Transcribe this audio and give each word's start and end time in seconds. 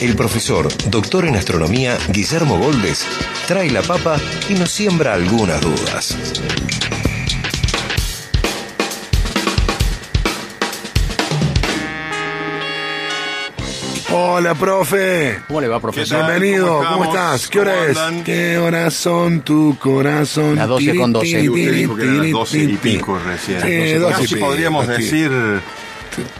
el 0.00 0.14
profesor, 0.14 0.68
doctor 0.90 1.24
en 1.24 1.36
astronomía, 1.36 1.98
Guillermo 2.08 2.58
Goldes, 2.58 3.06
trae 3.46 3.70
la 3.70 3.82
papa 3.82 4.18
y 4.48 4.54
nos 4.54 4.70
siembra 4.70 5.14
algunas 5.14 5.60
dudas. 5.60 6.16
Hola, 14.12 14.54
profe. 14.54 15.40
¿Cómo 15.48 15.60
le 15.60 15.68
va, 15.68 15.80
profesor? 15.80 16.24
Bienvenido, 16.26 16.78
¿Cómo 16.78 16.90
¿cómo, 16.90 17.04
estás? 17.06 17.48
¿Qué 17.48 17.60
hora 17.60 17.72
¿Cómo 17.74 17.84
es? 17.86 17.96
andan? 17.96 18.24
¿Qué 18.24 18.58
horas 18.58 18.94
son 18.94 19.40
tu 19.40 19.76
corazón? 19.78 20.56
Las 20.56 20.68
12 20.68 20.96
con 20.96 21.12
12. 21.12 21.42
Y 21.42 21.48
usted 21.48 21.72
dijo 21.72 21.96
que 21.96 22.02
eran 22.02 22.16
las 22.16 22.22
Tiri, 22.22 22.32
12 22.32 22.56
y 22.56 22.60
tiri, 22.60 22.76
pico 22.76 23.18
recién. 23.18 23.60
Sí, 23.60 23.66
Entonces, 23.68 24.00
12 24.00 24.14
y 24.14 24.22
casi 24.22 24.34
pico, 24.34 24.46
podríamos 24.46 24.88
decir, 24.88 25.30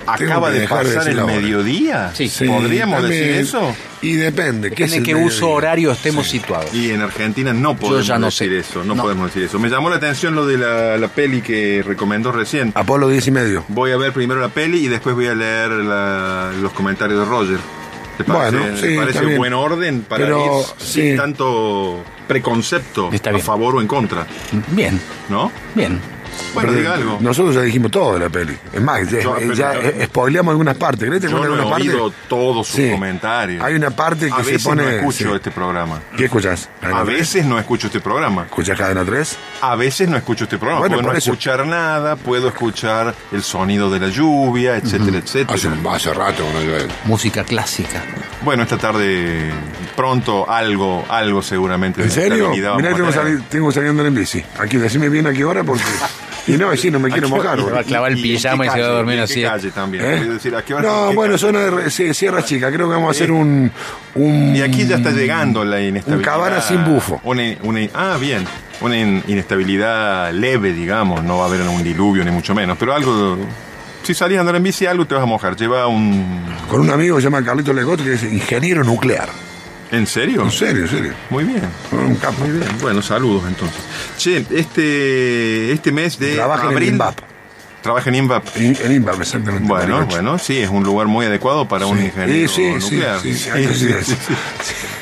acaba 0.06 0.50
de 0.50 0.66
pasar 0.68 1.08
el 1.08 1.24
mediodía. 1.24 2.10
Sí. 2.14 2.28
Sí, 2.28 2.46
¿Podríamos 2.46 3.02
decir 3.02 3.30
eso? 3.32 3.74
Y 4.02 4.12
depende. 4.14 4.70
¿qué 4.72 4.84
es 4.84 4.90
Depende 4.90 5.08
qué 5.08 5.14
uso 5.16 5.50
horario 5.50 5.90
estemos 5.92 6.28
situados. 6.28 6.72
Y 6.74 6.90
en 6.90 7.00
Argentina 7.02 7.52
no 7.52 7.76
podemos 7.76 8.06
ya 8.06 8.18
no 8.18 8.26
decir 8.26 8.50
sé. 8.50 8.58
eso, 8.58 8.84
no, 8.84 8.94
No. 8.94 9.02
podemos 9.02 9.26
decir 9.28 9.44
eso. 9.44 9.58
Me 9.58 9.68
llamó 9.68 9.88
la 9.90 9.96
atención 9.96 10.34
lo 10.34 10.46
de 10.46 10.58
la, 10.58 10.96
la 10.98 11.08
peli 11.08 11.40
que 11.40 11.82
recomendó 11.84 12.30
recién. 12.32 12.72
Apolo 12.74 13.08
10 13.08 13.26
y 13.26 13.30
medio. 13.30 13.64
Voy 13.68 13.92
a 13.92 13.96
ver 13.96 14.12
primero 14.12 14.40
la 14.40 14.48
peli 14.50 14.84
y 14.84 14.88
después 14.88 15.14
voy 15.14 15.26
a 15.26 15.34
leer 15.34 15.70
la- 15.70 16.52
los 16.60 16.72
comentarios 16.72 17.18
de 17.20 17.24
Roger. 17.24 17.58
¿Te 18.18 18.24
parece, 18.24 18.56
Bueno, 18.58 18.74
¿te 18.80 18.88
sí, 18.92 18.96
parece 18.96 19.24
bien. 19.26 19.36
buen 19.38 19.52
orden 19.52 20.00
para 20.02 20.24
Pero, 20.24 20.60
ir 20.60 20.66
sí. 20.78 20.92
sin 21.02 21.16
tanto 21.18 22.02
preconcepto 22.26 23.10
Está 23.12 23.30
a 23.30 23.38
favor 23.38 23.76
o 23.76 23.80
en 23.82 23.86
contra? 23.86 24.26
Bien, 24.68 24.98
¿No? 25.28 25.52
bien. 25.74 26.00
Bueno, 26.54 26.70
Pero 26.70 26.72
diga 26.80 26.94
algo. 26.94 27.18
Nosotros 27.20 27.54
ya 27.54 27.60
dijimos 27.62 27.90
todo 27.90 28.14
de 28.14 28.20
la 28.20 28.28
peli. 28.30 28.56
Es 28.72 28.80
más, 28.80 29.10
ya, 29.10 29.20
Yo- 29.20 29.38
ya 29.52 29.72
pero- 29.72 29.88
eh, 29.88 30.04
spoileamos 30.06 30.52
algunas 30.52 30.76
partes. 30.76 31.00
¿Querés 31.04 31.20
que 31.20 31.26
te 31.26 31.32
Yo 31.32 31.38
no 31.38 31.42
he 31.42 31.46
algunas 31.46 31.66
partes? 31.66 31.88
oído 31.88 32.12
todos 32.28 32.66
sus 32.66 32.76
Sí. 32.76 32.90
comentarios. 32.90 33.62
Hay 33.62 33.74
una 33.74 33.90
parte 33.90 34.30
A 34.32 34.36
que 34.36 34.44
se 34.44 34.50
veces 34.52 34.64
pone. 34.64 34.82
no 34.84 34.88
escucho 34.90 35.28
sí. 35.28 35.34
este 35.34 35.50
programa. 35.50 36.00
¿Qué 36.16 36.24
escuchas? 36.26 36.68
A 36.82 37.02
veces 37.02 37.44
no 37.44 37.58
escucho 37.58 37.86
este 37.88 38.00
programa. 38.00 38.44
¿Escuchas 38.44 38.78
Cadena 38.78 39.04
3? 39.04 39.36
A 39.60 39.76
veces 39.76 40.08
no 40.08 40.16
escucho 40.16 40.44
este 40.44 40.56
programa. 40.58 40.80
Bueno, 40.80 40.96
puedo 40.96 41.12
no 41.12 41.18
eso. 41.18 41.30
escuchar 41.32 41.66
nada, 41.66 42.16
puedo 42.16 42.48
escuchar 42.48 43.14
el 43.32 43.42
sonido 43.42 43.90
de 43.90 44.00
la 44.00 44.08
lluvia, 44.08 44.76
etcétera, 44.76 45.18
etcétera. 45.18 45.54
Hace, 45.54 45.68
hace 45.90 46.14
rato 46.14 46.44
que 46.46 46.52
no 46.52 46.60
llueve. 46.60 46.88
Música 47.04 47.44
clásica. 47.44 48.02
Bueno, 48.42 48.62
esta 48.62 48.78
tarde, 48.78 49.50
pronto, 49.94 50.48
algo, 50.50 51.04
algo 51.08 51.42
seguramente. 51.42 52.02
¿En 52.02 52.10
serio? 52.10 52.50
Mirá, 52.50 52.76
tengo, 52.94 53.08
a 53.08 53.12
sali- 53.12 53.42
tengo 53.48 53.72
saliendo 53.72 54.04
en 54.06 54.14
bici. 54.14 54.42
Aquí, 54.58 54.76
decime 54.78 55.08
bien 55.08 55.26
a 55.26 55.32
qué 55.32 55.44
hora 55.44 55.62
porque. 55.64 55.84
Y 56.46 56.52
no, 56.52 56.74
sí, 56.76 56.90
no 56.90 56.98
me 57.00 57.10
quiero 57.10 57.28
mojar. 57.28 57.58
Se 57.58 57.70
va 57.70 57.80
a 57.80 57.84
clavar 57.84 58.12
el 58.12 58.18
¿Y 58.18 58.30
en 58.30 58.36
pijama 58.36 58.66
y 58.66 58.70
se 58.70 58.80
va 58.80 58.86
a 58.86 58.90
dormir 58.90 59.14
¿Y 59.14 59.18
en 59.18 59.24
así. 59.24 59.42
calle 59.42 59.70
también? 59.70 60.04
¿Eh? 60.04 60.16
Quiero 60.18 60.32
decir, 60.34 60.54
¿a 60.54 60.62
qué 60.64 60.74
hora- 60.74 60.82
No, 60.88 61.08
qué 61.10 61.14
bueno, 61.16 61.32
calle? 61.34 61.38
zona 61.46 61.58
de 61.60 61.70
re- 61.70 61.90
sí, 61.90 62.14
Sierra 62.14 62.44
Chica. 62.44 62.68
Creo 62.70 62.88
que 62.88 62.94
vamos 62.94 63.08
a 63.08 63.10
hacer 63.10 63.30
un. 63.32 63.70
un 64.14 64.56
Y 64.56 64.60
aquí 64.62 64.86
ya 64.86 64.96
está 64.96 65.10
llegando 65.10 65.64
la 65.64 65.80
inestabilidad. 65.82 66.18
Un 66.18 66.24
cabana 66.24 66.60
sin 66.60 66.84
bufo. 66.84 67.20
Una, 67.24 67.42
una- 67.62 67.88
ah, 67.94 68.16
bien. 68.20 68.44
Una 68.80 68.96
in- 68.98 69.22
inestabilidad 69.26 70.32
leve, 70.32 70.72
digamos. 70.72 71.24
No 71.24 71.38
va 71.38 71.44
a 71.44 71.48
haber 71.48 71.62
un 71.62 71.82
diluvio, 71.82 72.24
ni 72.24 72.30
mucho 72.30 72.54
menos. 72.54 72.76
Pero 72.78 72.94
algo. 72.94 73.38
Si 74.02 74.14
salís 74.14 74.36
a 74.38 74.40
andar 74.42 74.54
en 74.54 74.62
bici, 74.62 74.86
algo 74.86 75.04
te 75.06 75.14
vas 75.14 75.22
a 75.24 75.26
mojar. 75.26 75.56
Lleva 75.56 75.88
un. 75.88 76.44
Con 76.68 76.80
un 76.80 76.90
amigo 76.90 77.16
que 77.16 77.22
se 77.22 77.26
llama 77.26 77.44
Carlito 77.44 77.72
Legot, 77.72 78.02
que 78.04 78.12
es 78.14 78.22
ingeniero 78.22 78.84
nuclear. 78.84 79.28
¿En 79.92 80.06
serio? 80.06 80.42
En 80.42 80.50
serio, 80.50 80.82
en 80.82 80.88
serio. 80.88 81.12
Muy 81.30 81.44
bien. 81.44 81.62
Un 81.92 82.16
capo. 82.16 82.40
Muy 82.44 82.58
bien. 82.58 82.68
Bueno, 82.80 83.02
saludos 83.02 83.44
entonces. 83.46 83.80
Che, 84.18 84.44
este, 84.50 85.72
este 85.72 85.92
mes 85.92 86.18
de 86.18 86.34
Trabaja 86.34 86.64
en 86.64 86.70
el 86.70 86.76
abril. 86.76 86.98
Trabaja 87.86 88.08
en 88.10 88.14
INVAP. 88.16 88.44
En, 88.56 88.76
en 88.84 88.92
INVAP, 88.92 89.20
exactamente. 89.20 89.68
Bueno, 89.68 90.04
bueno, 90.06 90.38
sí, 90.38 90.58
es 90.58 90.68
un 90.68 90.82
lugar 90.82 91.06
muy 91.06 91.24
adecuado 91.26 91.68
para 91.68 91.86
un 91.86 92.02
ingeniero 92.02 92.48
Sí, 92.52 92.64
sí, 92.74 92.80
sí, 92.80 92.94
nuclear. 92.96 93.20
sí, 93.20 93.34
sí. 93.34 93.48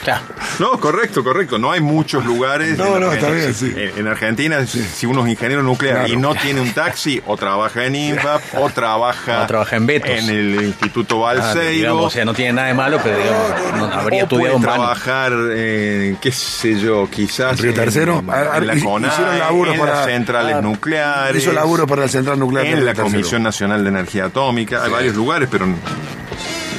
Claro. 0.04 0.20
No, 0.58 0.78
correcto, 0.78 1.24
correcto. 1.24 1.58
No 1.58 1.72
hay 1.72 1.80
muchos 1.80 2.26
lugares. 2.26 2.76
No, 2.76 2.96
en 2.96 3.00
no, 3.00 3.10
está 3.12 3.28
Argentina. 3.28 3.32
bien, 3.32 3.54
sí. 3.54 3.72
En, 3.96 4.00
en 4.00 4.06
Argentina, 4.06 4.66
si 4.66 5.06
uno 5.06 5.24
es 5.24 5.30
ingeniero 5.32 5.62
nuclear 5.62 5.94
Claro. 6.00 6.12
y 6.12 6.16
no 6.18 6.34
tiene 6.34 6.60
un 6.60 6.72
taxi, 6.74 7.22
o 7.24 7.38
trabaja 7.38 7.86
en 7.86 7.96
INVAP, 7.96 8.42
o 8.58 8.68
trabaja, 8.68 9.44
O 9.44 9.46
trabaja 9.46 9.76
en 9.76 9.86
Betos. 9.86 10.10
en 10.10 10.28
el 10.28 10.62
Instituto 10.62 11.26
Ah, 11.26 11.32
Balseiro. 11.34 12.02
o 12.02 12.10
sea, 12.10 12.26
no 12.26 12.34
tiene 12.34 12.52
nada 12.52 12.68
de 12.68 12.74
malo, 12.74 13.00
pero 13.02 13.16
digamos, 13.16 13.78
no, 13.78 13.84
habría 13.94 14.20
o 14.20 14.24
estudiado 14.24 14.60
trabajar, 14.60 15.32
eh, 15.52 16.16
qué 16.20 16.32
sé 16.32 16.78
yo, 16.78 17.08
quizás 17.10 17.58
Río 17.58 17.70
en, 17.70 17.76
Tercero. 17.76 18.18
en 18.18 18.28
Ah, 18.30 18.60
la 18.60 18.74
hizo- 18.74 18.84
CONAE, 18.84 19.10
hicieron 19.10 19.38
laburo 19.38 19.72
en 19.72 19.80
para- 19.80 19.94
las 19.94 20.04
centrales 20.04 20.54
ah, 20.56 20.60
nucleares, 20.60 21.42
Hizo 21.42 21.52
laburo 21.52 21.86
para 21.86 22.02
la 22.02 22.08
central 22.08 22.38
nuclear. 22.38 22.66
En 22.78 22.84
la. 22.86 22.94
Comisión 22.94 23.42
Nacional 23.42 23.82
de 23.82 23.88
Energía 23.90 24.26
Atómica. 24.26 24.82
Hay 24.84 24.90
varios 24.90 25.14
lugares, 25.14 25.48
pero 25.50 25.66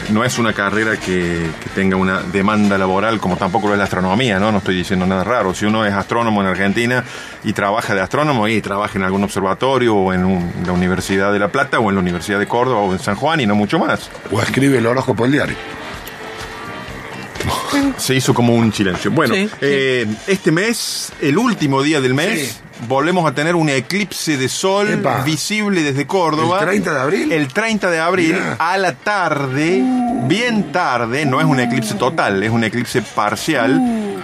no 0.10 0.24
es 0.24 0.38
una 0.38 0.54
carrera 0.54 0.98
que, 0.98 1.48
que 1.64 1.70
tenga 1.74 1.96
una 1.98 2.22
demanda 2.22 2.78
laboral 2.78 3.20
como 3.20 3.38
tampoco 3.38 3.68
lo 3.68 3.74
es 3.74 3.78
la 3.80 3.86
astronomía, 3.86 4.40
¿no? 4.40 4.52
No 4.52 4.60
estoy 4.60 4.76
diciendo 4.76 5.06
nada 5.08 5.24
raro. 5.24 5.54
Si 5.56 5.66
uno 5.66 5.84
es 5.86 5.94
astrónomo 5.94 6.42
en 6.42 6.48
Argentina 6.48 7.04
y 7.44 7.54
trabaja 7.54 7.96
de 7.96 8.02
astrónomo 8.02 8.48
y 8.48 8.62
trabaja 8.62 8.98
en 9.00 9.04
algún 9.04 9.24
observatorio 9.24 9.96
o 9.96 10.14
en 10.14 10.24
un- 10.26 10.52
la 10.66 10.74
Universidad 10.74 11.34
de 11.34 11.40
La 11.40 11.48
Plata 11.48 11.80
o 11.80 11.90
en 11.90 11.96
la 11.96 12.02
Universidad 12.02 12.38
de 12.40 12.46
Córdoba 12.48 12.82
o 12.82 12.94
en 12.94 13.00
San 13.00 13.16
Juan 13.16 13.40
y 13.42 13.46
no 13.48 13.56
mucho 13.56 13.80
más. 13.80 14.10
O 14.32 14.40
escribe 14.42 14.78
el 14.78 14.86
horóscopo 14.86 15.24
del 15.24 15.32
diario. 15.32 15.56
Se 17.98 18.16
hizo 18.16 18.34
como 18.34 18.56
un 18.56 18.74
silencio. 18.74 19.12
Bueno, 19.12 19.34
Sí, 19.36 19.48
sí. 19.48 19.56
eh, 19.62 20.08
este 20.28 20.52
mes, 20.52 21.12
el 21.22 21.38
último 21.38 21.82
día 21.84 22.02
del 22.02 22.14
mes, 22.14 22.40
Sí. 22.52 22.58
Volvemos 22.88 23.30
a 23.30 23.34
tener 23.34 23.56
un 23.56 23.70
eclipse 23.70 24.38
de 24.38 24.50
sol 24.50 24.90
Epa. 24.92 25.24
visible 25.24 25.84
desde 25.84 26.06
Córdoba. 26.06 26.60
¿El 26.60 26.66
30 26.66 26.94
de 26.94 27.00
abril? 27.00 27.32
El 27.32 27.48
30 27.48 27.90
de 27.90 28.00
abril 28.00 28.40
a 28.60 28.78
la 28.78 28.94
tarde, 28.94 29.82
bien 30.28 30.72
tarde, 30.72 31.26
no 31.26 31.40
es 31.40 31.46
un 31.46 31.60
eclipse 31.60 31.96
total, 31.96 32.44
es 32.44 32.52
un 32.52 32.64
eclipse 32.64 33.02
parcial 33.02 33.82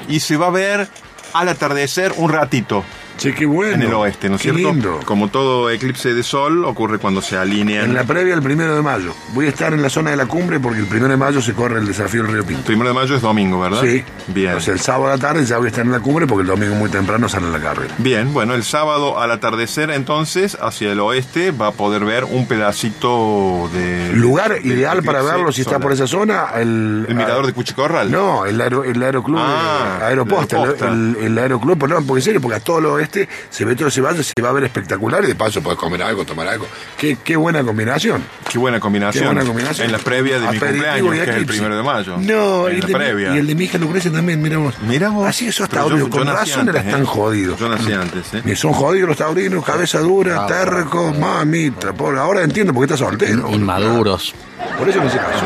y 0.08 0.20
se 0.20 0.38
va 0.38 0.48
a 0.48 0.52
ver 0.52 0.88
al 1.34 1.50
atardecer 1.50 2.14
un 2.18 2.32
ratito 2.32 2.84
Che, 3.22 3.36
qué 3.36 3.46
bueno. 3.46 3.76
en 3.76 3.82
el 3.84 3.94
oeste, 3.94 4.30
¿no 4.30 4.36
es 4.38 4.42
cierto? 4.42 4.58
lindo. 4.58 5.00
Como 5.06 5.28
todo 5.28 5.70
eclipse 5.70 6.14
de 6.16 6.24
sol 6.24 6.66
ocurre 6.66 6.98
cuando 6.98 7.22
se 7.22 7.38
alinean. 7.38 7.86
En 7.86 7.94
la 7.94 8.04
previa 8.04 8.34
el 8.34 8.42
primero 8.42 8.76
de 8.76 8.82
mayo. 8.82 9.14
Voy 9.34 9.46
a 9.46 9.50
estar 9.50 9.74
en 9.74 9.82
la 9.84 9.90
zona 9.92 10.10
de 10.10 10.18
la 10.18 10.26
cumbre 10.26 10.60
porque 10.60 10.80
el 10.80 10.88
primero 10.88 11.12
de 11.12 11.18
mayo 11.18 11.40
se 11.40 11.54
corre 11.54 11.80
el 11.80 11.86
desafío 11.86 12.24
del 12.24 12.32
Río 12.34 12.44
Pinto. 12.46 12.64
Primero 12.66 12.90
de 12.90 12.96
mayo 12.96 13.16
es 13.16 13.22
domingo, 13.22 13.60
¿verdad? 13.60 13.82
Sí. 13.84 14.04
Bien. 14.28 14.56
O 14.56 14.60
sea, 14.60 14.74
el 14.74 14.80
sábado 14.80 15.06
a 15.08 15.10
la 15.12 15.18
tarde 15.20 15.46
ya 15.46 15.58
voy 15.58 15.68
a 15.68 15.70
estar 15.70 15.86
en 15.86 15.92
la 15.92 16.00
cumbre 16.00 16.26
porque 16.26 16.42
el 16.42 16.48
domingo 16.48 16.74
muy 16.74 16.90
temprano 16.90 17.30
sale 17.30 17.52
la 17.52 17.60
carrera. 17.60 17.94
Bien, 18.00 18.34
bueno, 18.34 18.56
el 18.56 18.64
sábado 18.64 19.20
al 19.20 19.30
atardecer 19.30 19.92
entonces, 19.92 20.58
hacia 20.60 20.92
el 20.92 21.00
oeste, 21.00 21.52
va 21.52 21.68
a 21.68 21.72
poder 21.74 22.04
ver 22.06 22.24
un 22.24 22.48
pedacito 22.48 23.70
de... 23.74 24.14
Lugar 24.16 24.54
de- 24.54 24.68
ideal 24.68 24.98
de 25.02 25.04
para 25.04 25.22
verlo 25.22 25.52
si 25.52 25.62
está 25.62 25.78
por 25.80 25.92
esa 25.92 26.08
zona, 26.08 26.48
el... 26.56 27.06
¿El 27.08 27.16
mirador 27.16 27.46
de 27.46 27.54
Cuchicorral? 27.54 28.10
No, 28.12 28.46
el, 28.46 28.60
aero, 28.60 28.84
el 28.84 29.02
aeroclub, 29.04 29.38
Ah, 29.40 30.00
Aeroposta, 30.08 30.64
el 30.64 31.16
el, 31.20 31.24
el 31.24 31.38
aeroclub, 31.38 31.88
no, 31.88 32.02
porque 32.02 32.20
en 32.20 32.22
serio, 32.24 32.42
porque 32.42 32.58
a 32.58 32.60
todo 32.60 32.80
el 32.80 32.86
oeste 32.88 33.11
se 33.50 33.66
ve 33.66 33.76
todo 33.76 33.88
ese 33.90 34.02
valle, 34.02 34.24
se 34.24 34.34
va 34.42 34.50
a 34.50 34.54
ver 34.54 34.64
espectacular 34.66 35.24
y 35.24 35.28
de 35.28 35.36
paso 35.36 35.62
puedes 35.62 35.80
comer 35.80 36.02
algo, 36.04 36.26
tomar 36.26 36.48
algo. 36.48 36.68
Qué, 36.98 37.18
qué 37.24 37.36
buena 37.36 37.64
combinación. 37.64 38.24
Qué 38.50 38.58
buena 38.58 38.80
combinación. 38.80 39.24
Qué 39.24 39.28
buena 39.28 39.46
combinación. 39.46 39.86
En 39.86 39.92
la 39.92 39.98
previa 40.00 40.36
de 40.40 40.48
mi 40.50 40.58
Aperitivo 40.58 41.08
cumpleaños, 41.08 41.16
y 41.16 41.26
que 41.26 41.30
es 41.32 41.38
el 41.38 41.46
primero 41.46 41.76
de 41.78 41.84
mayo. 41.84 42.18
No, 42.18 42.68
en 42.68 42.78
y, 42.78 42.80
la 42.82 42.86
el 42.86 42.88
de, 42.88 42.94
previa. 42.94 43.30
mi- 43.32 43.36
y 43.36 43.40
el 43.40 43.48
de 43.48 43.56
mi 43.56 43.64
hija 43.66 43.78
Lucrecia 43.78 44.12
también, 44.12 44.42
mira 44.42 44.58
vos. 44.58 44.76
Mira 44.88 45.10
vos. 45.10 45.28
Así 45.28 45.50
yo- 45.52 45.68
taurinos, 45.68 46.10
yo 46.10 46.10
con 46.10 46.28
razón 46.28 46.62
antes, 46.70 46.76
eran 46.82 46.92
tan 46.92 47.02
¿eh? 47.04 47.06
jodidos. 47.06 47.60
Yo 47.60 47.70
nací 47.70 47.92
antes, 47.94 48.34
¿eh? 48.34 48.56
Son 48.56 48.74
jodidos 48.74 49.10
los 49.10 49.18
taurinos, 49.18 49.64
cabeza 49.66 50.00
dura, 50.00 50.46
tercos, 50.48 51.18
mamita, 51.18 51.94
pobre. 51.94 52.20
Ahora 52.20 52.44
entiendo 52.44 52.74
por 52.74 52.86
qué 52.88 52.94
está 52.94 53.06
soltero. 53.06 53.50
Inmaduros. 53.52 54.34
Por 54.78 54.88
eso 54.90 55.04
no 55.04 55.10
se 55.10 55.18
casó. 55.18 55.46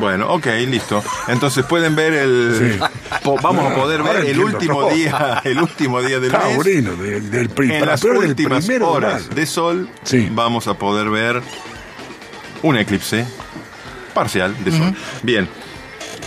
Bueno, 0.00 0.32
ok, 0.32 0.46
listo. 0.66 1.04
Entonces 1.28 1.64
pueden 1.66 1.94
ver 1.94 2.14
el... 2.14 2.80
po- 3.22 3.36
vamos 3.42 3.70
a 3.70 3.74
poder 3.74 4.02
ver 4.02 4.24
el 4.24 4.40
último 4.40 4.80
todo. 4.80 4.90
día, 4.94 5.40
el 5.44 5.60
último 5.60 6.00
día 6.02 6.18
del 6.18 6.32
mes. 6.32 6.40
Taurino, 6.40 6.96
del, 6.96 7.30
del, 7.30 7.48
pri- 7.50 7.72
En 7.74 7.86
las 7.86 8.00
del 8.00 8.16
últimas 8.16 8.66
de 8.66 8.82
horas 8.82 9.28
de 9.34 9.46
sol 9.46 9.88
Sí. 10.02 10.28
vamos 10.32 10.66
a 10.68 10.74
poder 10.74 11.10
ver 11.10 11.42
un 12.62 12.76
eclipse 12.76 13.26
parcial 14.14 14.56
de 14.64 14.72
sol. 14.72 14.94
Bien. 15.22 15.48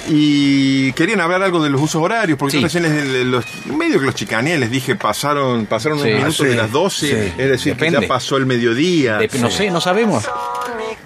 Y 0.07 0.91
querían 0.93 1.21
hablar 1.21 1.41
algo 1.43 1.63
de 1.63 1.69
los 1.69 1.81
usos 1.81 2.01
horarios, 2.01 2.37
porque 2.37 2.51
Sí. 2.53 2.57
yo 2.59 2.65
recién 2.65 2.83
les, 2.83 3.05
les- 3.07 3.25
los, 3.25 3.45
medio 3.67 3.99
que 3.99 4.05
los 4.05 4.15
chicaneé, 4.15 4.57
les 4.57 4.69
dije, 4.69 4.95
pasaron, 4.95 5.65
pasaron 5.65 5.97
Sí. 5.99 6.09
unos 6.09 6.17
minutos 6.19 6.39
Ah, 6.41 6.43
sí, 6.43 6.49
de 6.49 6.55
las 6.55 6.71
12, 6.71 7.07
sí. 7.07 7.33
es 7.37 7.49
decir, 7.49 7.75
que 7.77 7.89
ya 7.91 8.01
pasó 8.01 8.35
el 8.37 8.45
mediodía. 8.45 9.17
De- 9.17 9.29
no 9.39 9.49
sé, 9.49 9.71
no 9.71 9.79
sabemos. 9.79 10.25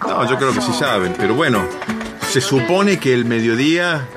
No, 0.07 0.29
yo 0.29 0.37
creo 0.37 0.53
que 0.53 0.61
sí 0.61 0.73
saben, 0.73 1.13
pero 1.17 1.35
bueno, 1.35 1.63
se 2.41 2.47
supone 2.47 2.99
que 2.99 3.13
el 3.13 3.25
mediodía 3.25 4.07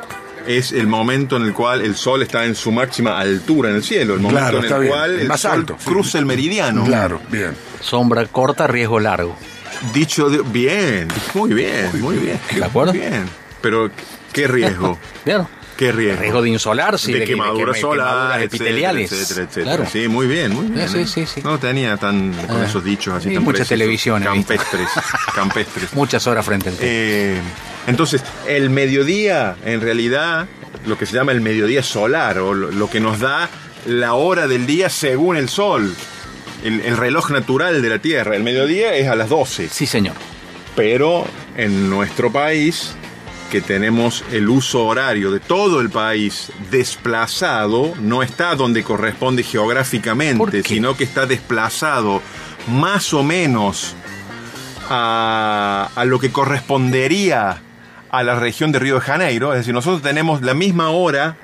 es 0.47 0.73
el 0.73 0.87
momento 0.87 1.37
en 1.37 1.43
el 1.45 1.53
cual 1.55 1.81
el 1.83 1.95
sol 1.97 2.23
está 2.23 2.45
en 2.45 2.55
su 2.55 2.73
máxima 2.73 3.19
altura 3.19 3.71
en 3.71 3.77
el 3.77 3.83
cielo, 3.85 4.15
el 4.15 4.21
momento 4.21 4.41
Claro, 4.41 4.59
en 4.59 4.65
el 4.73 4.79
bien, 4.81 4.91
cual 4.93 5.11
el 5.15 5.21
el 5.21 5.29
más 5.29 5.41
sol 5.41 5.51
alto, 5.53 5.77
sí. 5.79 5.85
cruza 5.87 6.19
el 6.19 6.27
meridiano. 6.27 6.85
Claro, 6.85 7.21
bien. 7.31 7.53
Sombra 7.81 8.25
corta, 8.27 8.67
riesgo 8.67 8.99
largo. 9.01 9.37
Dicho 9.95 10.29
de, 10.29 10.43
bien, 10.43 11.09
muy 11.35 11.55
bien, 11.55 11.91
muy 12.01 12.17
bien. 12.19 12.39
¿De 12.55 12.65
acuerdo? 12.65 12.93
Bien. 12.93 13.25
Pero 13.63 13.91
qué 14.33 14.47
riesgo, 14.49 14.99
¿Vieron? 15.25 15.47
qué 15.77 15.93
riesgo. 15.93 16.21
Riesgo 16.21 16.43
de 16.43 16.49
insolarse, 16.51 17.13
de, 17.13 17.21
de, 17.21 17.25
quemadura 17.27 17.73
quema- 17.73 17.81
solar, 17.81 18.07
quemaduras 18.07 18.37
etcétera, 18.43 18.45
epiteliales. 18.71 19.13
etcétera, 19.13 19.47
etcétera. 19.47 19.77
Claro. 19.77 19.91
Sí, 19.91 20.09
muy 20.09 20.27
bien, 20.27 20.55
muy 20.55 20.67
bien. 20.67 20.89
Sí, 20.89 20.99
¿eh? 20.99 21.07
sí, 21.07 21.27
sí. 21.27 21.41
No 21.43 21.59
tenía 21.59 21.97
tan 21.97 22.33
con 22.33 22.61
Ah. 22.63 22.67
esos 22.67 22.83
dichos 22.85 23.15
así 23.15 23.29
Sí, 23.29 23.35
tan 23.35 23.45
mucha 23.45 23.65
precisos. 23.65 23.89
visto. 23.89 24.15
Campestres, 24.23 24.89
campestres. 25.35 25.93
Muchas 25.95 26.27
horas 26.27 26.45
frente 26.45 26.69
al. 26.71 26.77
Eh, 26.81 27.41
entonces, 27.91 28.23
el 28.49 28.71
mediodía, 28.71 29.57
en 29.65 29.81
realidad, 29.81 30.47
lo 30.87 30.97
que 30.97 31.05
se 31.07 31.15
llama 31.15 31.33
el 31.33 31.41
mediodía 31.43 31.83
solar, 31.83 32.39
o 32.39 32.55
lo, 32.55 32.89
que 32.91 33.01
nos 33.01 33.21
da 33.21 33.49
la 33.87 34.15
hora 34.15 34.47
del 34.49 34.67
día 34.67 34.89
según 34.89 35.37
el 35.37 35.49
sol, 35.49 35.95
el, 36.65 36.81
el 36.81 36.97
reloj 36.97 37.31
natural 37.31 37.83
de 37.83 37.89
la 37.89 37.99
Tierra. 37.99 38.35
El 38.37 38.43
mediodía 38.43 38.95
es 38.95 39.09
a 39.09 39.15
las 39.15 39.29
12, 39.29 39.69
Sí, 39.69 39.87
señor. 39.87 40.15
pero 40.77 41.27
en 41.57 41.91
nuestro 41.91 42.31
país, 42.33 42.95
que 43.51 43.61
tenemos 43.61 44.25
el 44.31 44.49
uso 44.49 44.87
horario 44.87 45.31
de 45.33 45.41
todo 45.41 45.81
el 45.81 45.91
país 45.91 46.53
desplazado, 46.71 47.95
no 48.01 48.23
está 48.23 48.55
donde 48.55 48.83
corresponde 48.85 49.43
¿Por 49.43 49.51
geográficamente, 49.51 50.63
sino 50.63 50.97
que 50.97 51.05
está 51.05 51.27
desplazado 51.27 52.23
más 52.69 53.13
o 53.13 53.23
menos 53.25 53.95
a, 54.89 55.91
a 55.95 56.05
lo 56.05 56.19
que 56.21 56.31
correspondería 56.31 57.61
a 58.11 58.23
la 58.23 58.35
región 58.35 58.73
de 58.73 58.79
Río 58.79 58.97
de 58.97 59.01
Janeiro. 59.01 59.53
Es 59.53 59.59
decir, 59.61 59.75
nosotros 59.75 60.03
tenemos 60.03 60.43
la 60.43 60.55
misma 60.55 60.91
hora 60.91 61.37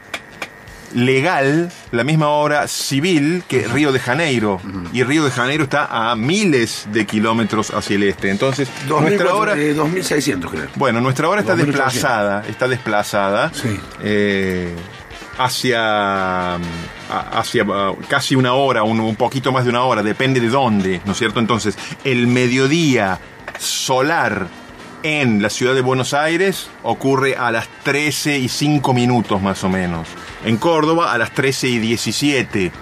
legal, 0.94 1.70
la 1.90 2.04
misma 2.04 2.28
hora 2.28 2.68
civil 2.68 3.42
que 3.48 3.66
Río 3.68 3.92
de 3.92 3.98
Janeiro. 3.98 4.60
Y 4.92 5.02
Río 5.02 5.24
de 5.24 5.30
Janeiro 5.30 5.64
está 5.64 6.10
a 6.10 6.14
miles 6.16 6.86
de 6.92 7.04
kilómetros 7.06 7.70
hacia 7.70 7.96
el 7.96 8.04
este. 8.04 8.30
Entonces, 8.30 8.68
nuestra 8.88 9.30
2400, 9.30 9.32
hora... 9.32 9.56
eh, 9.58 9.74
2600, 9.74 10.50
creo. 10.50 10.66
Bueno, 10.76 11.00
nuestra 11.00 11.28
hora 11.28 11.40
está 11.40 11.52
2800. 11.56 11.92
desplazada, 11.94 12.44
está 12.48 12.68
desplazada 12.68 13.50
Sí. 13.52 13.78
eh, 14.02 14.74
hacia, 15.38 16.54
hacia 17.10 17.66
casi 18.08 18.34
una 18.36 18.54
hora, 18.54 18.82
un, 18.84 19.00
un 19.00 19.16
poquito 19.16 19.52
más 19.52 19.64
de 19.64 19.70
una 19.70 19.82
hora, 19.82 20.02
depende 20.02 20.40
de 20.40 20.48
dónde, 20.48 21.00
¿no 21.04 21.12
es 21.12 21.18
cierto? 21.18 21.40
Entonces, 21.40 21.76
el 22.04 22.26
mediodía 22.26 23.18
solar 23.58 24.46
en 25.02 25.42
la 25.42 25.50
ciudad 25.50 25.74
de 25.74 25.80
Buenos 25.82 26.14
Aires 26.14 26.68
ocurre 26.82 27.36
a 27.36 27.50
las 27.50 27.68
13 27.84 28.38
y 28.38 28.48
5 28.48 28.92
minutos 28.94 29.40
más 29.42 29.62
o 29.64 29.68
menos. 29.68 30.08
En 30.44 30.56
Córdoba 30.56 31.12
a 31.12 31.18
las 31.18 31.32
13 31.32 31.68
y 31.68 31.78
17. 31.78 32.72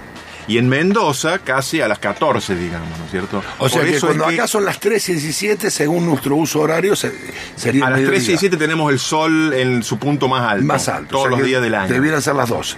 Y 0.46 0.58
en 0.58 0.68
Mendoza 0.68 1.38
casi 1.38 1.80
a 1.80 1.88
las 1.88 1.98
14, 1.98 2.54
digamos, 2.54 2.98
¿no 2.98 3.04
es 3.06 3.10
cierto? 3.10 3.42
O 3.58 3.66
sea 3.68 3.80
Por 3.80 3.88
que 3.90 3.96
eso 3.96 4.10
es 4.10 4.16
cuando 4.16 4.28
que- 4.28 4.34
acá 4.34 4.46
son 4.46 4.66
las 4.66 4.78
13 4.78 5.12
y 5.12 5.14
17, 5.14 5.70
según 5.70 6.04
nuestro 6.04 6.36
uso 6.36 6.60
horario, 6.60 6.94
se- 6.96 7.12
sería 7.56 7.86
A 7.86 7.90
las 7.90 8.00
13 8.00 8.02
y 8.02 8.10
mediodía. 8.10 8.18
17 8.28 8.56
tenemos 8.58 8.92
el 8.92 8.98
sol 8.98 9.54
en 9.54 9.82
su 9.82 9.98
punto 9.98 10.28
más 10.28 10.42
alto. 10.52 10.66
Más 10.66 10.86
alto. 10.90 11.08
Todos 11.12 11.20
o 11.22 11.24
sea 11.24 11.30
los 11.30 11.40
que 11.40 11.46
días 11.46 11.62
del 11.62 11.74
año. 11.74 11.92
Debieran 11.94 12.20
ser 12.20 12.34
las 12.34 12.50
12. 12.50 12.76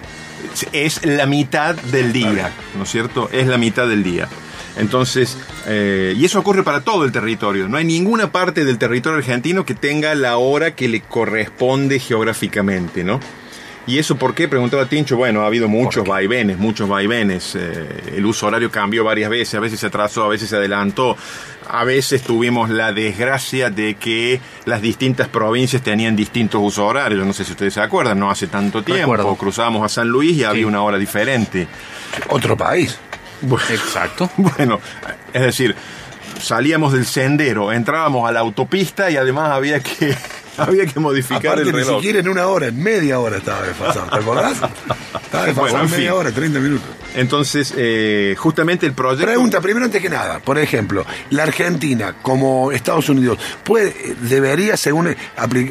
Es 0.73 1.05
la 1.05 1.27
mitad 1.27 1.75
del 1.75 2.13
día, 2.13 2.53
¿no 2.77 2.85
es 2.85 2.91
cierto? 2.91 3.29
Es 3.33 3.49
la 3.49 3.59
mitad 3.59 3.89
del 3.89 4.05
día. 4.05 4.29
Entonces, 4.77 5.39
eh, 5.67 6.15
y 6.17 6.25
eso 6.25 6.39
ocurre 6.39 6.63
para 6.63 6.83
todo 6.83 7.05
el 7.05 7.13
territorio. 7.13 7.69
No 7.69 7.77
hay 7.79 7.85
ninguna 7.85 8.31
parte 8.31 8.65
del 8.65 8.79
territorio 8.79 9.19
argentino 9.19 9.65
que 9.65 9.75
tenga 9.75 10.15
la 10.15 10.37
hora 10.37 10.75
que 10.75 10.89
le 10.89 11.01
corresponde 11.01 11.99
geográficamente, 11.99 13.03
¿no? 13.03 13.21
¿Y 13.87 13.99
eso 13.99 14.17
por 14.17 14.35
qué? 14.35 14.49
Preguntaba 14.49 14.87
Tincho. 14.87 15.17
Bueno, 15.17 15.43
ha 15.43 15.47
habido 15.47 15.69
muchos 15.69 16.05
vaivenes, 16.07 16.59
muchos 16.59 16.89
vaivenes. 16.89 17.55
Eh, 17.55 18.15
el 18.17 18.27
uso 18.27 18.49
horario 18.49 18.69
cambió 18.69 19.05
varias 19.05 19.31
veces, 19.31 19.55
a 19.55 19.61
veces 19.61 19.79
se 19.79 19.87
atrasó, 19.87 20.25
a 20.25 20.29
veces 20.29 20.51
se 20.51 20.57
adelantó. 20.57 21.17
A 21.69 21.85
veces 21.85 22.23
tuvimos 22.23 22.69
la 22.69 22.93
desgracia 22.93 23.71
de 23.71 23.95
que 23.95 24.41
las 24.65 24.83
distintas 24.83 25.29
provincias 25.29 25.83
tenían 25.83 26.17
distintos 26.17 26.61
usos 26.63 26.81
horarios. 26.81 27.25
No 27.25 27.33
sé 27.33 27.45
si 27.45 27.53
ustedes 27.53 27.75
se 27.75 27.81
acuerdan, 27.81 28.19
no 28.19 28.29
hace 28.29 28.49
tanto 28.49 28.83
tiempo. 28.83 29.13
Recuerdo. 29.13 29.37
Cruzábamos 29.37 29.85
a 29.85 29.89
San 29.89 30.09
Luis 30.09 30.37
y 30.37 30.45
había 30.45 30.67
una 30.67 30.83
hora 30.83 30.99
diferente. 30.99 31.69
Otro 32.29 32.57
país. 32.57 32.99
Bueno, 33.43 33.65
Exacto. 33.71 34.31
bueno, 34.37 34.81
es 35.33 35.43
decir, 35.43 35.75
salíamos 36.41 36.93
del 36.93 37.07
sendero, 37.07 37.73
entrábamos 37.73 38.29
a 38.29 38.33
la 38.33 38.41
autopista 38.41 39.11
y 39.11 39.17
además 39.17 39.51
había 39.51 39.81
que, 39.81 40.17
había 40.59 40.87
que 40.87 41.01
modificar 41.01 41.53
Aparte, 41.53 41.63
el 41.63 41.67
ni 41.69 41.73
reloj. 41.73 41.97
siquiera 41.97 42.21
en 42.21 42.29
una 42.29 42.47
hora, 42.47 42.67
en 42.67 42.83
media 42.83 43.19
hora 43.21 43.39
estaba 43.39 43.63
desfasado. 43.63 44.07
¿Te 44.11 44.17
acordás? 44.17 44.53
Estaba 44.53 45.47
desfasado 45.47 45.55
Bueno, 45.55 45.79
en 45.79 45.85
en 45.85 45.91
media 45.91 46.15
hora, 46.15 46.31
30 46.33 46.59
minutos. 46.61 46.89
Entonces, 47.15 47.73
eh, 47.77 48.35
justamente 48.39 48.85
el 48.85 48.93
proyecto... 48.93 49.25
Pregunta, 49.27 49.61
primero 49.63 49.87
antes 49.87 50.03
que 50.03 50.11
nada, 50.11 50.39
por 50.41 50.59
ejemplo, 50.59 51.07
la 51.31 51.45
Argentina, 51.45 52.15
como 52.21 52.73
Estados 52.73 53.09
Unidos, 53.09 53.39
puede, 53.65 53.95
debería, 54.21 54.77
según 54.77 55.17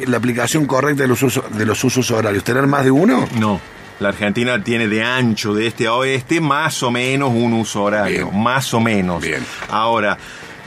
la 0.06 0.16
aplicación 0.16 0.66
correcta 0.66 1.02
de 1.04 1.08
los, 1.08 1.22
usos, 1.22 1.44
de 1.56 1.64
los 1.64 1.82
usos 1.84 2.10
horarios, 2.10 2.42
tener 2.42 2.66
más 2.66 2.82
de 2.82 2.90
uno? 2.90 3.28
No. 3.38 3.60
La 4.00 4.10
Argentina 4.10 4.62
tiene 4.62 4.88
de 4.88 5.02
ancho 5.02 5.54
de 5.54 5.66
este 5.66 5.86
a 5.86 5.94
oeste 5.94 6.40
más 6.40 6.82
o 6.82 6.90
menos 6.90 7.30
un 7.30 7.54
uso 7.54 7.82
horario, 7.82 8.28
Bien. 8.30 8.42
más 8.42 8.74
o 8.74 8.80
menos. 8.80 9.22
Bien. 9.22 9.44
Ahora, 9.70 10.18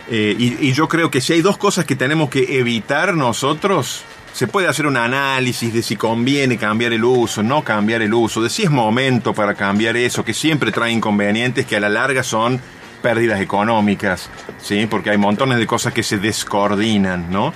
eh, 0.09 0.35
y, 0.37 0.67
y 0.67 0.73
yo 0.73 0.87
creo 0.87 1.11
que 1.11 1.21
si 1.21 1.33
hay 1.33 1.41
dos 1.41 1.57
cosas 1.57 1.85
que 1.85 1.95
tenemos 1.95 2.29
que 2.29 2.57
evitar 2.59 3.13
nosotros, 3.13 4.03
se 4.33 4.47
puede 4.47 4.67
hacer 4.67 4.87
un 4.87 4.97
análisis 4.97 5.73
de 5.73 5.83
si 5.83 5.95
conviene 5.95 6.57
cambiar 6.57 6.93
el 6.93 7.03
uso, 7.03 7.43
no 7.43 7.63
cambiar 7.63 8.01
el 8.01 8.13
uso, 8.13 8.41
de 8.41 8.49
si 8.49 8.63
es 8.63 8.71
momento 8.71 9.33
para 9.33 9.53
cambiar 9.53 9.97
eso, 9.97 10.23
que 10.23 10.33
siempre 10.33 10.71
trae 10.71 10.91
inconvenientes 10.91 11.65
que 11.65 11.75
a 11.75 11.79
la 11.79 11.89
larga 11.89 12.23
son 12.23 12.59
pérdidas 13.01 13.39
económicas, 13.41 14.29
¿sí? 14.61 14.87
Porque 14.89 15.09
hay 15.09 15.17
montones 15.17 15.57
de 15.57 15.67
cosas 15.67 15.93
que 15.93 16.03
se 16.03 16.17
descoordinan, 16.17 17.31
¿no? 17.31 17.53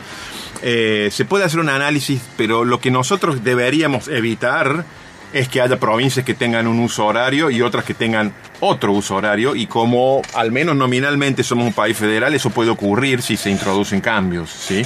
Eh, 0.61 1.09
se 1.11 1.25
puede 1.25 1.43
hacer 1.43 1.59
un 1.59 1.69
análisis, 1.69 2.21
pero 2.37 2.63
lo 2.63 2.79
que 2.79 2.91
nosotros 2.91 3.43
deberíamos 3.43 4.07
evitar 4.07 4.85
es 5.33 5.50
que 5.50 5.62
haya 5.62 5.80
provincias 5.80 6.25
que 6.25 6.33
tengan 6.33 6.68
un 6.68 6.80
uso 6.80 7.06
horario 7.06 7.50
y 7.50 7.62
otras 7.62 7.83
que 7.83 7.94
tengan 7.94 8.31
otro 8.59 8.94
uso 8.94 9.15
horario 9.15 9.56
y 9.56 9.65
como 9.65 10.21
al 10.35 10.51
menos 10.51 10.75
nominalmente 10.75 11.44
somos 11.44 11.65
un 11.65 11.74
país 11.74 11.97
federal, 11.97 12.33
eso 12.33 12.51
puede 12.51 12.69
ocurrir 12.69 13.21
si 13.21 13.35
se 13.35 13.50
introducen 13.50 14.00
cambios, 14.00 14.50
¿sí? 14.51 14.83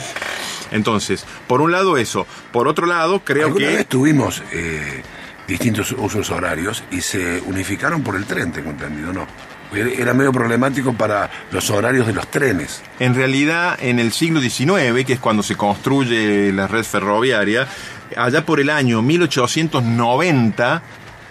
Entonces, 0.71 1.25
por 1.47 1.61
un 1.61 1.71
lado 1.71 1.97
eso, 1.97 2.25
por 2.51 2.67
otro 2.67 2.87
lado 2.87 3.21
creo 3.23 3.53
que... 3.53 3.67
vez 3.67 3.87
tuvimos 3.87 4.41
eh, 4.51 5.03
distintos 5.47 5.91
usos 5.91 6.29
horarios 6.29 6.83
y 6.91 7.01
se 7.01 7.41
unificaron 7.41 8.01
por 8.01 8.15
el 8.15 8.25
tren, 8.25 8.51
tengo 8.51 8.71
entendido, 8.71 9.13
¿no? 9.13 9.27
Era 9.73 10.13
medio 10.13 10.31
problemático 10.31 10.93
para 10.93 11.29
los 11.51 11.69
horarios 11.69 12.07
de 12.07 12.13
los 12.13 12.31
trenes. 12.31 12.81
En 12.99 13.15
realidad, 13.15 13.77
en 13.81 13.99
el 13.99 14.13
siglo 14.13 14.39
XIX, 14.39 15.05
que 15.05 15.13
es 15.13 15.19
cuando 15.19 15.43
se 15.43 15.55
construye 15.55 16.53
la 16.53 16.67
red 16.67 16.85
ferroviaria, 16.85 17.67
allá 18.15 18.45
por 18.45 18.59
el 18.59 18.69
año 18.69 19.01
1890, 19.01 20.81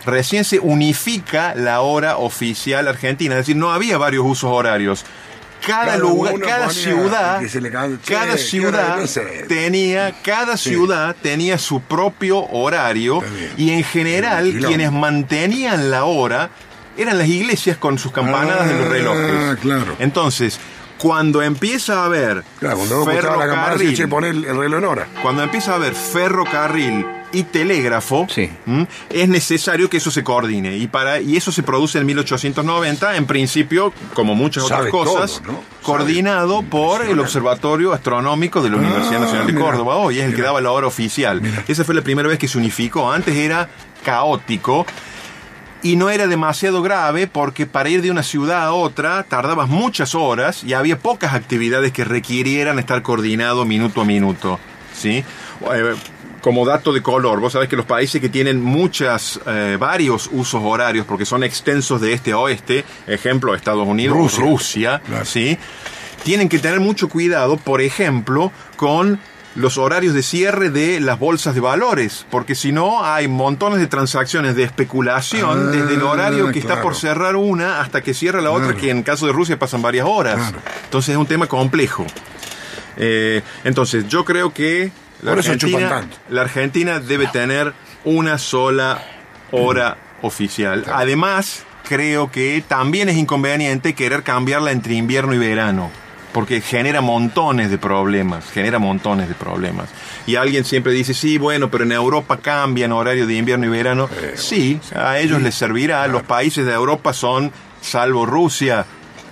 recién 0.04 0.44
se 0.44 0.58
unifica 0.58 1.54
la 1.54 1.80
hora 1.80 2.16
oficial 2.18 2.88
argentina. 2.88 3.34
Es 3.34 3.40
decir, 3.40 3.56
no 3.56 3.72
había 3.72 3.98
varios 3.98 4.24
usos 4.26 4.50
horarios. 4.50 5.04
Cada 5.66 5.84
Cada 5.86 5.98
lugar, 5.98 6.38
cada 6.38 6.70
ciudad, 6.70 7.40
cada 8.06 8.32
¿qué 8.32 8.38
ciudad 8.38 8.92
hora? 8.92 8.96
No 9.00 9.06
sé. 9.06 9.46
tenía, 9.48 10.14
cada 10.22 10.56
ciudad 10.56 11.16
tenía 11.22 11.58
su 11.58 11.80
propio 11.80 12.44
horario 12.50 13.22
y 13.56 13.70
en 13.70 13.82
general 13.82 14.52
quienes 14.64 14.92
mantenían 14.92 15.90
la 15.90 16.04
hora 16.04 16.50
eran 16.98 17.18
las 17.18 17.26
iglesias 17.28 17.78
con 17.78 17.98
sus 17.98 18.12
campanadas 18.12 18.68
de 18.68 18.74
los 18.74 18.86
Ah, 18.86 18.90
relojes. 18.90 19.58
claro. 19.60 19.96
Entonces, 19.98 20.60
cuando 20.98 21.42
empieza 21.42 22.02
a 22.02 22.04
haber 22.06 22.42
Claro, 22.58 22.76
cuando 22.78 23.00
escuchabas 23.10 23.38
la 23.38 23.54
ferrocarril, 23.54 24.08
poné 24.08 24.28
el, 24.30 24.44
el 24.44 24.56
reloj 24.56 24.78
en 24.78 24.84
hora. 24.84 25.08
cuando 25.22 25.42
empieza 25.42 25.72
a 25.72 25.74
haber 25.76 25.94
ferrocarril 25.94 27.06
y 27.32 27.42
telégrafo, 27.42 28.26
es 29.10 29.28
necesario 29.28 29.90
que 29.90 29.98
eso 29.98 30.10
se 30.10 30.22
coordine. 30.24 30.76
Y, 30.78 30.86
para, 30.86 31.20
y 31.20 31.36
eso 31.36 31.52
se 31.52 31.62
produce 31.62 31.98
en 31.98 32.06
1890, 32.06 33.16
en 33.16 33.26
principio, 33.26 33.92
como 34.14 34.34
muchas 34.34 34.64
otras 34.64 34.78
Sabe 34.78 34.90
cosas, 34.90 35.42
todo, 35.42 35.52
¿no? 35.54 35.60
coordinado 35.82 36.58
Sabe. 36.58 36.68
por 36.70 37.02
el. 37.04 37.18
Observatorio 37.18 37.92
Astronómico 37.92 38.62
de 38.62 38.70
la 38.70 38.76
Universidad 38.76 39.16
Ah, 39.16 39.24
Nacional 39.24 39.46
de 39.48 39.52
mira. 39.52 39.64
Córdoba. 39.66 39.96
Hoy 39.96 40.20
es 40.20 40.24
el 40.26 40.34
que 40.36 40.42
daba 40.42 40.60
la 40.62 40.70
hora 40.70 40.86
oficial. 40.86 41.42
Mira. 41.42 41.62
Esa 41.68 41.84
fue 41.84 41.94
la 41.94 42.00
primera 42.02 42.28
vez 42.28 42.38
que 42.38 42.48
se 42.48 42.56
unificó. 42.56 43.10
Antes 43.12 43.34
era 43.34 43.68
caótico. 44.04 44.86
Y 45.82 45.96
no 45.96 46.10
era 46.10 46.26
demasiado 46.26 46.82
grave 46.82 47.26
porque 47.26 47.66
para 47.66 47.88
ir 47.88 48.02
de 48.02 48.10
una 48.10 48.22
ciudad 48.22 48.64
a 48.64 48.72
otra 48.72 49.22
tardabas 49.24 49.68
muchas 49.68 50.14
horas 50.14 50.64
y 50.64 50.72
había 50.72 50.98
pocas 50.98 51.34
actividades 51.34 51.92
que 51.92 52.04
requirieran 52.04 52.78
estar 52.78 53.02
coordinado 53.02 53.64
minuto 53.64 54.00
a 54.00 54.04
minuto. 54.04 54.58
¿sí? 54.94 55.22
Eh, 55.72 55.94
como 56.40 56.64
dato 56.64 56.92
de 56.92 57.02
color, 57.02 57.40
vos 57.40 57.52
sabés 57.52 57.68
que 57.68 57.76
los 57.76 57.86
países 57.86 58.20
que 58.20 58.28
tienen 58.28 58.62
muchas, 58.62 59.40
eh, 59.46 59.76
varios 59.78 60.28
usos 60.32 60.62
horarios, 60.64 61.04
porque 61.04 61.26
son 61.26 61.42
extensos 61.44 62.00
de 62.00 62.12
este 62.12 62.32
a 62.32 62.38
oeste, 62.38 62.84
ejemplo 63.06 63.54
Estados 63.54 63.86
Unidos, 63.86 64.16
Rusia. 64.16 64.44
Rusia, 64.44 65.02
Claro. 65.06 65.24
¿sí? 65.24 65.58
tienen 66.22 66.48
que 66.48 66.58
tener 66.58 66.80
mucho 66.80 67.08
cuidado, 67.08 67.56
por 67.56 67.80
ejemplo, 67.80 68.50
con 68.76 69.20
los 69.56 69.78
horarios 69.78 70.14
de 70.14 70.22
cierre 70.22 70.70
de 70.70 71.00
las 71.00 71.18
bolsas 71.18 71.54
de 71.54 71.60
valores, 71.60 72.26
porque 72.30 72.54
si 72.54 72.72
no 72.72 73.04
hay 73.04 73.26
montones 73.26 73.80
de 73.80 73.86
transacciones 73.86 74.54
de 74.54 74.62
especulación 74.62 75.56
Ah, 75.68 75.70
desde 75.70 75.94
el 75.94 76.02
horario 76.02 76.52
que 76.52 76.58
está 76.58 76.80
por 76.80 76.94
cerrar 76.94 77.36
una 77.36 77.80
hasta 77.80 78.02
que 78.02 78.14
cierra 78.14 78.40
la 78.40 78.50
otra, 78.50 78.74
que 78.74 78.90
en 78.90 79.02
caso 79.02 79.26
de 79.26 79.32
Rusia 79.32 79.58
pasan 79.58 79.82
varias 79.82 80.06
horas. 80.06 80.36
Claro. 80.36 80.58
Entonces 80.84 81.10
es 81.10 81.16
un 81.16 81.26
tema 81.26 81.46
complejo. 81.46 82.06
Eh, 82.96 83.42
entonces 83.64 84.08
yo 84.08 84.24
creo 84.24 84.52
que 84.52 84.90
la 85.22 85.32
Argentina, 85.32 86.08
la 86.28 86.42
Argentina 86.42 87.00
debe 87.00 87.26
tener 87.28 87.72
una 88.04 88.38
sola 88.38 89.02
hora 89.50 89.96
oficial. 90.22 90.84
Además, 90.92 91.64
creo 91.88 92.30
que 92.30 92.62
también 92.66 93.08
es 93.08 93.16
inconveniente 93.16 93.94
querer 93.94 94.22
cambiarla 94.22 94.72
entre 94.72 94.94
invierno 94.94 95.34
y 95.34 95.38
verano. 95.38 95.90
Porque 96.36 96.60
genera 96.60 97.00
montones 97.00 97.70
de 97.70 97.78
problemas, 97.78 98.50
genera 98.50 98.78
montones 98.78 99.26
de 99.26 99.34
problemas. 99.34 99.88
Y 100.26 100.36
alguien 100.36 100.66
siempre 100.66 100.92
dice, 100.92 101.14
sí, 101.14 101.38
bueno, 101.38 101.70
pero 101.70 101.84
en 101.84 101.92
Europa 101.92 102.36
cambian 102.36 102.92
horario 102.92 103.26
de 103.26 103.36
invierno 103.36 103.64
y 103.64 103.70
verano. 103.70 104.06
Sí, 104.34 104.78
a 104.94 105.18
ellos 105.18 105.40
les 105.40 105.54
servirá. 105.54 106.06
Los 106.08 106.24
países 106.24 106.66
de 106.66 106.74
Europa 106.74 107.14
son, 107.14 107.50
salvo 107.80 108.26
Rusia, 108.26 108.84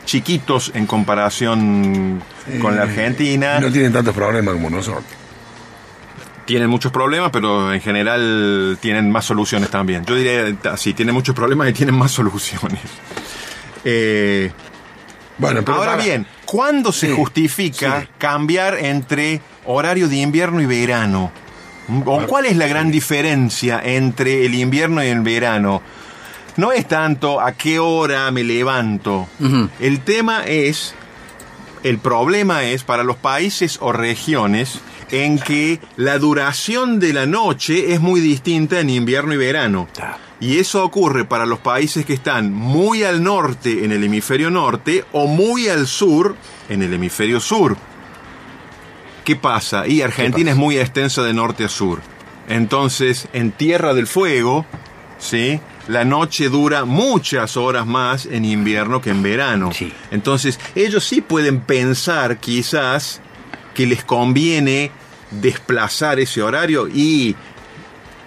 chiquitos 0.07 0.73
en 0.75 0.87
comparación 0.87 2.23
con 2.63 2.75
la 2.75 2.85
Argentina. 2.85 3.61
No 3.61 3.71
tienen 3.71 3.93
tantos 3.93 4.15
problemas 4.15 4.55
como 4.55 4.71
nosotros. 4.71 5.05
Tienen 6.47 6.71
muchos 6.71 6.91
problemas, 6.91 7.31
pero 7.31 7.71
en 7.75 7.83
general 7.83 8.79
tienen 8.81 9.11
más 9.11 9.27
soluciones 9.27 9.69
también. 9.69 10.07
Yo 10.07 10.15
diría 10.15 10.57
así, 10.73 10.95
tienen 10.95 11.15
muchos 11.15 11.35
problemas 11.35 11.69
y 11.69 11.75
tienen 11.75 11.97
más 11.97 12.13
soluciones. 12.13 12.81
Eh, 13.87 14.51
Bueno, 15.39 15.63
pero 15.65 15.79
ahora 15.79 15.93
para- 15.93 16.05
bien, 16.05 16.27
¿cuándo 16.45 16.93
se 16.93 17.09
Sí, 17.09 17.13
justifica 17.15 18.03
sí. 18.03 18.09
cambiar 18.19 18.79
entre 18.79 19.41
horario 19.65 20.09
de 20.09 20.17
invierno 20.17 20.61
y 20.61 20.67
verano? 20.67 21.33
¿O 22.07 22.27
cuál 22.27 22.47
es 22.47 22.57
la 22.57 22.67
gran 22.67 22.91
diferencia 22.91 23.81
entre 23.85 24.47
el 24.47 24.55
invierno 24.55 25.05
y 25.05 25.09
el 25.09 25.21
verano? 25.21 25.83
No 26.57 26.73
es 26.73 26.87
tanto 26.87 27.41
a 27.41 27.53
qué 27.53 27.79
hora 27.79 28.31
me 28.31 28.45
levanto. 28.45 29.29
El 29.81 30.01
tema 30.01 30.45
es 30.47 30.95
el 31.83 31.99
problema 31.99 32.63
es 32.63 32.83
para 32.85 33.03
los 33.03 33.17
países 33.17 33.77
o 33.83 33.93
regiones 33.93 34.81
en 35.11 35.39
que 35.39 35.81
la 35.97 36.19
duración 36.19 36.99
de 37.01 37.13
la 37.13 37.27
noche 37.27 37.93
es 37.93 38.01
muy 38.01 38.21
distinta 38.21 38.81
en 38.81 38.89
invierno 38.89 39.35
y 39.35 39.37
verano. 39.37 39.87
Y 40.41 40.59
eso 40.59 40.85
ocurre 40.85 41.25
para 41.25 41.47
los 41.47 41.61
países 41.61 42.05
que 42.05 42.13
están 42.13 42.53
muy 42.53 43.03
al 43.05 43.23
norte 43.23 43.85
en 43.85 43.93
el 43.93 44.05
hemisferio 44.05 44.51
norte 44.51 45.05
o 45.13 45.27
muy 45.27 45.69
al 45.69 45.87
sur 45.87 46.37
en 46.69 46.83
el 46.83 46.93
hemisferio 46.93 47.41
sur. 47.41 47.77
¿Qué 49.25 49.37
pasa? 49.37 49.87
Y 49.87 50.03
Argentina 50.03 50.51
es 50.51 50.57
muy 50.57 50.79
extensa 50.79 51.23
de 51.23 51.33
norte 51.33 51.65
a 51.65 51.69
sur. 51.69 52.01
Entonces, 52.49 53.29
en 53.33 53.53
Tierra 53.53 53.95
del 53.95 54.07
Fuego, 54.07 54.67
¿sí? 55.19 55.61
La 55.89 56.05
noche 56.05 56.49
dura 56.49 56.85
muchas 56.85 57.57
horas 57.57 57.87
más 57.87 58.27
en 58.27 58.45
invierno 58.45 59.01
que 59.01 59.11
en 59.11 59.23
verano. 59.23 59.71
Sí. 59.73 59.93
Entonces, 60.11 60.59
ellos 60.75 61.05
sí 61.05 61.21
pueden 61.21 61.61
pensar 61.61 62.39
quizás 62.39 63.21
que 63.75 63.87
les 63.87 64.05
conviene 64.05 64.91
desplazar 65.31 66.21
ese 66.21 66.43
horario 66.43 66.89
y 66.89 67.35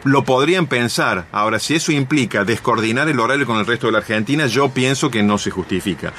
lo 0.04 0.24
podrían 0.24 0.68
pensar. 0.68 1.26
Ahora, 1.32 1.60
si 1.60 1.76
eso 1.76 1.92
implica 1.92 2.44
descoordinar 2.44 3.10
el 3.10 3.20
horario 3.20 3.46
con 3.46 3.58
el 3.58 3.66
resto 3.66 3.88
de 3.88 3.94
la 3.94 4.00
Argentina, 4.00 4.48
yo 4.48 4.70
pienso 4.70 5.10
que 5.10 5.24
no 5.24 5.38
se 5.38 5.52
justifica. 5.52 6.14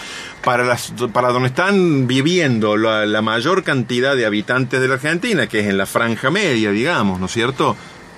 Para, 0.44 0.64
las, 0.64 0.92
para 1.12 1.28
donde 1.30 1.48
están 1.48 2.06
viviendo 2.06 2.76
la, 2.76 3.06
la 3.06 3.22
mayor 3.22 3.62
cantidad 3.62 4.16
de 4.16 4.26
habitantes 4.26 4.80
de 4.80 4.88
la 4.88 4.94
Argentina, 4.94 5.46
que 5.46 5.60
es 5.60 5.66
en 5.66 5.78
la 5.78 5.86
franja 5.86 6.30
media, 6.30 6.70
digamos, 6.70 7.20
¿no 7.20 7.26
es 7.26 7.32
cierto? 7.32 7.76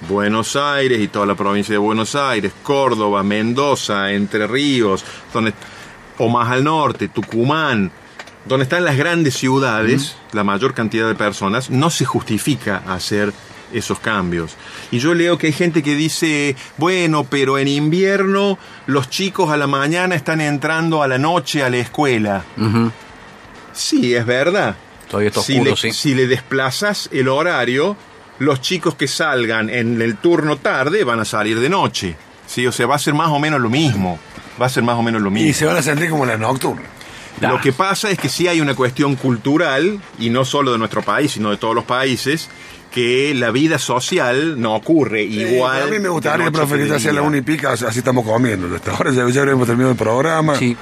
Buenos 0.09 0.57
Aires 0.57 1.00
y 1.00 1.09
toda 1.09 1.26
la 1.26 1.35
provincia 1.35 1.73
de 1.73 1.79
Buenos 1.79 2.14
Aires, 2.14 2.52
Córdoba, 2.62 3.23
Mendoza, 3.23 4.12
Entre 4.12 4.47
Ríos, 4.47 5.05
donde, 5.33 5.52
o 6.19 6.29
más 6.29 6.50
al 6.50 6.64
norte, 6.64 7.09
Tucumán, 7.09 7.93
donde 8.47 8.62
están 8.62 8.85
las 8.85 8.97
grandes 8.97 9.35
ciudades, 9.35 10.17
la 10.33 10.43
mayor 10.43 10.73
cantidad 10.73 11.07
de 11.07 11.14
personas, 11.14 11.69
no 11.69 11.90
se 11.90 12.07
justifica 12.07 12.83
hacer 12.87 13.33
esos 13.72 13.98
cambios. 13.98 14.56
Y 14.90 14.98
yo 14.98 15.14
leo 15.14 15.38
que 15.38 15.48
hay 15.48 15.52
gente 15.52 15.82
que 15.82 15.94
dice, 15.94 16.56
bueno, 16.76 17.24
pero 17.24 17.58
en 17.58 17.68
invierno 17.68 18.58
los 18.86 19.10
chicos 19.10 19.50
a 19.50 19.56
la 19.56 19.66
mañana 19.66 20.14
están 20.14 20.40
entrando 20.40 21.02
a 21.02 21.08
la 21.08 21.18
noche 21.18 21.62
a 21.62 21.70
la 21.70 21.78
escuela. 21.78 22.44
Sí, 23.72 24.14
es 24.14 24.26
verdad. 24.26 24.76
Todavía 25.08 25.28
está 25.28 25.42
si, 25.42 25.54
oscuro, 25.54 25.70
le, 25.70 25.76
sí. 25.76 25.92
si 25.92 26.14
le 26.14 26.26
desplazas 26.26 27.08
el 27.12 27.28
horario, 27.28 27.96
los 28.38 28.60
chicos 28.60 28.94
que 28.94 29.08
salgan 29.08 29.68
en 29.70 30.00
el 30.00 30.16
turno 30.16 30.56
tarde 30.56 31.04
van 31.04 31.20
a 31.20 31.24
salir 31.24 31.58
de 31.60 31.68
noche. 31.68 32.16
Sí, 32.46 32.66
o 32.66 32.72
sea, 32.72 32.86
va 32.86 32.96
a 32.96 32.98
ser 32.98 33.14
más 33.14 33.28
o 33.28 33.38
menos 33.38 33.60
lo 33.60 33.70
mismo. 33.70 34.18
Va 34.60 34.66
a 34.66 34.68
ser 34.68 34.82
más 34.82 34.96
o 34.96 35.02
menos 35.02 35.22
lo 35.22 35.30
mismo. 35.30 35.48
Y 35.48 35.52
se 35.52 35.66
van 35.66 35.76
a 35.76 35.82
sentir 35.82 36.10
como 36.10 36.26
la 36.26 36.36
Lo 37.40 37.61
que 37.61 37.73
pasa 37.73 38.11
es 38.11 38.18
que 38.18 38.28
sí 38.28 38.49
hay 38.49 38.61
una 38.61 38.75
cuestión 38.75 39.16
cultural, 39.16 40.00
y 40.18 40.30
no 40.30 40.44
solo 40.44 40.73
de 40.73 40.78
nuestro 40.78 41.02
país, 41.02 41.32
sino 41.32 41.50
de 41.50 41.56
todos 41.56 41.75
los 41.75 41.85
países, 41.85 42.49
que 42.90 43.32
la 43.35 43.50
vida 43.50 43.78
social 43.78 44.61
no 44.61 44.75
ocurre 44.75 45.23
igual. 45.23 45.82
A 45.82 45.87
mí 45.87 45.99
me 45.99 46.09
gustaría, 46.09 46.50
profe, 46.50 46.82
hacía 46.92 47.12
la 47.12 47.20
día. 47.20 47.28
una 47.28 47.37
y 47.38 47.42
pica, 47.42 47.73
así 47.73 47.99
estamos 47.99 48.25
comiendo. 48.25 48.75
Hasta 48.75 48.90
ahora 48.92 49.12
ya, 49.12 49.28
ya 49.28 49.40
habremos 49.40 49.66
terminado 49.66 49.92
el 49.92 49.99
programa. 49.99 50.56
Sí. 50.56 50.76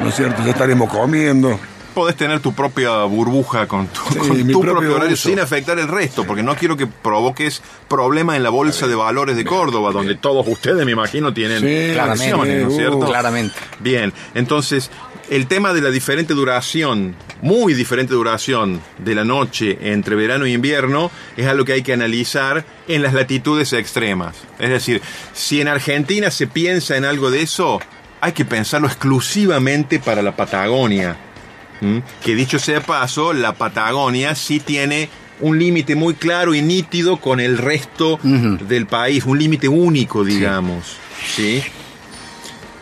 ¿No 0.00 0.08
es 0.08 0.14
cierto? 0.14 0.42
Ya 0.44 0.52
estaremos 0.52 0.88
comiendo. 0.90 1.60
Podés 1.94 2.16
tener 2.16 2.40
tu 2.40 2.52
propia 2.54 3.02
burbuja 3.02 3.66
con 3.66 3.88
tu, 3.88 4.00
Sí, 4.12 4.18
con 4.18 4.46
mi 4.46 4.52
tu 4.52 4.60
propio 4.60 4.72
propio 4.78 4.94
horario 4.94 5.14
uso. 5.14 5.28
sin 5.28 5.40
afectar 5.40 5.78
el 5.78 5.88
resto, 5.88 6.24
porque 6.24 6.42
no 6.42 6.54
quiero 6.54 6.76
que 6.76 6.86
provoques 6.86 7.62
problemas 7.88 8.36
en 8.36 8.44
la 8.44 8.50
bolsa 8.50 8.86
de 8.86 8.94
valores 8.94 9.36
de 9.36 9.44
Córdoba, 9.44 9.90
donde 9.90 10.14
todos 10.14 10.46
ustedes, 10.46 10.86
me 10.86 10.92
imagino, 10.92 11.34
tienen 11.34 11.60
Sí, 11.60 11.92
claramente, 11.92 12.36
¿no 12.36 12.44
es 12.44 12.74
uh, 12.74 12.76
cierto? 12.76 13.00
Claramente. 13.00 13.54
Bien, 13.80 14.12
entonces 14.34 14.88
el 15.30 15.46
tema 15.46 15.72
de 15.72 15.80
la 15.80 15.90
diferente 15.90 16.34
duración, 16.34 17.14
muy 17.40 17.72
diferente 17.72 18.12
duración 18.12 18.82
de 18.98 19.14
la 19.14 19.24
noche 19.24 19.78
entre 19.80 20.16
verano 20.16 20.44
e 20.44 20.50
invierno, 20.50 21.10
es 21.36 21.46
algo 21.46 21.64
que 21.64 21.74
hay 21.74 21.82
que 21.82 21.92
analizar 21.92 22.66
en 22.88 23.00
las 23.02 23.14
latitudes 23.14 23.72
extremas. 23.72 24.36
Es 24.58 24.70
decir, 24.70 25.00
si 25.32 25.60
en 25.60 25.68
Argentina 25.68 26.32
se 26.32 26.48
piensa 26.48 26.96
en 26.96 27.04
algo 27.04 27.30
de 27.30 27.42
eso, 27.42 27.80
hay 28.20 28.32
que 28.32 28.44
pensarlo 28.44 28.88
exclusivamente 28.88 30.00
para 30.00 30.20
la 30.20 30.34
Patagonia. 30.34 31.16
¿Mm? 31.80 31.98
Que 32.24 32.34
dicho 32.34 32.58
sea 32.58 32.80
de 32.80 32.80
paso, 32.80 33.32
la 33.32 33.54
Patagonia 33.54 34.34
sí 34.34 34.58
tiene 34.58 35.08
un 35.38 35.60
límite 35.60 35.94
muy 35.94 36.14
claro 36.14 36.54
y 36.54 36.60
nítido 36.60 37.18
con 37.18 37.38
el 37.38 37.56
resto 37.56 38.18
del 38.22 38.86
país, 38.86 39.24
un 39.24 39.38
límite 39.38 39.68
único, 39.68 40.24
digamos. 40.24 40.96
¿sí? 41.34 41.62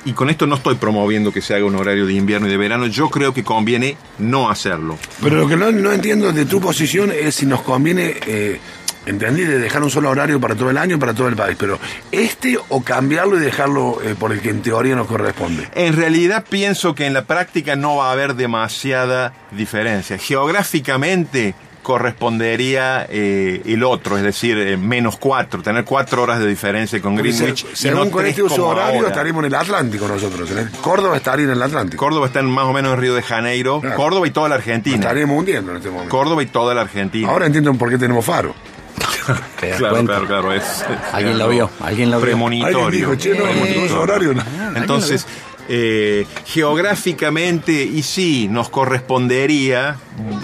Y 0.08 0.14
con 0.14 0.30
esto 0.30 0.46
no 0.46 0.54
estoy 0.54 0.76
promoviendo 0.76 1.32
que 1.32 1.42
se 1.42 1.54
haga 1.54 1.66
un 1.66 1.76
horario 1.76 2.06
de 2.06 2.14
invierno 2.14 2.46
y 2.46 2.50
de 2.50 2.56
verano. 2.56 2.86
Yo 2.86 3.10
creo 3.10 3.34
que 3.34 3.44
conviene 3.44 3.98
no 4.18 4.48
hacerlo. 4.48 4.96
Pero 5.22 5.36
lo 5.36 5.46
que 5.46 5.54
no, 5.54 5.70
no 5.70 5.92
entiendo 5.92 6.32
de 6.32 6.46
tu 6.46 6.62
posición 6.62 7.12
es 7.12 7.34
si 7.34 7.44
nos 7.44 7.60
conviene, 7.60 8.14
eh, 8.26 8.58
entendí, 9.04 9.42
de 9.42 9.58
dejar 9.58 9.82
un 9.82 9.90
solo 9.90 10.08
horario 10.08 10.40
para 10.40 10.54
todo 10.54 10.70
el 10.70 10.78
año, 10.78 10.98
para 10.98 11.12
todo 11.12 11.28
el 11.28 11.36
país. 11.36 11.58
Pero 11.60 11.78
este 12.10 12.58
o 12.70 12.82
cambiarlo 12.82 13.36
y 13.36 13.40
dejarlo 13.40 14.00
eh, 14.02 14.14
por 14.18 14.32
el 14.32 14.40
que 14.40 14.48
en 14.48 14.62
teoría 14.62 14.96
nos 14.96 15.08
corresponde. 15.08 15.68
En 15.74 15.94
realidad 15.94 16.42
pienso 16.48 16.94
que 16.94 17.04
en 17.04 17.12
la 17.12 17.26
práctica 17.26 17.76
no 17.76 17.96
va 17.96 18.08
a 18.08 18.12
haber 18.12 18.34
demasiada 18.34 19.34
diferencia. 19.50 20.16
Geográficamente 20.16 21.54
correspondería 21.88 23.06
eh, 23.08 23.62
el 23.64 23.82
otro, 23.84 24.16
es 24.16 24.22
decir, 24.22 24.58
eh, 24.58 24.76
menos 24.76 25.16
cuatro, 25.16 25.62
tener 25.62 25.84
cuatro 25.84 26.22
horas 26.22 26.38
de 26.40 26.46
diferencia 26.46 27.00
con 27.00 27.16
Greenwich. 27.16 27.66
se- 27.66 27.76
según 27.76 28.04
no 28.06 28.10
con 28.10 28.26
este 28.26 28.42
uso 28.42 28.66
horario 28.68 28.96
ahora. 28.96 29.08
estaríamos 29.08 29.40
en 29.44 29.46
el 29.46 29.54
Atlántico 29.54 30.06
nosotros. 30.08 30.50
El- 30.50 30.70
Córdoba 30.80 31.16
estaría 31.16 31.46
en 31.46 31.52
el 31.52 31.62
Atlántico. 31.62 32.04
Córdoba 32.04 32.26
está 32.26 32.40
en 32.40 32.46
más 32.50 32.64
o 32.64 32.72
menos 32.72 32.92
en 32.94 33.00
Río 33.00 33.14
de 33.14 33.22
Janeiro, 33.22 33.80
Claro. 33.80 33.96
Córdoba 33.96 34.26
y 34.26 34.30
toda 34.30 34.48
la 34.48 34.56
Argentina. 34.56 34.96
Estaríamos 34.96 35.38
hundiendo 35.38 35.70
en 35.72 35.76
este 35.78 35.90
momento. 35.90 36.10
Córdoba 36.16 36.42
y 36.42 36.46
toda 36.46 36.74
la 36.74 36.82
Argentina. 36.82 37.28
Ahora 37.28 37.46
entiendo 37.46 37.72
por 37.74 37.88
qué 37.90 37.98
tenemos 37.98 38.24
faro. 38.24 38.54
¿Te 39.60 39.68
das 39.68 39.78
claro, 39.78 39.94
cuenta? 39.94 40.12
claro, 40.14 40.26
claro, 40.26 40.52
es, 40.54 40.84
Alguien 41.12 41.38
lo 41.38 41.48
vio, 41.48 41.70
alguien 41.80 42.10
lo 42.10 42.16
vio. 42.18 42.24
premonitorio. 42.26 42.84
Alguien 42.86 43.02
dijo, 43.02 43.14
che, 43.16 43.30
no, 43.34 43.44
Premonitorio. 43.44 43.84
ese 43.84 43.94
horario 43.94 44.34
no. 44.34 44.42
Entonces, 44.74 45.26
eh, 45.70 46.26
geográficamente, 46.46 47.84
y 47.84 48.02
sí, 48.02 48.48
nos 48.48 48.70
correspondería 48.70 49.96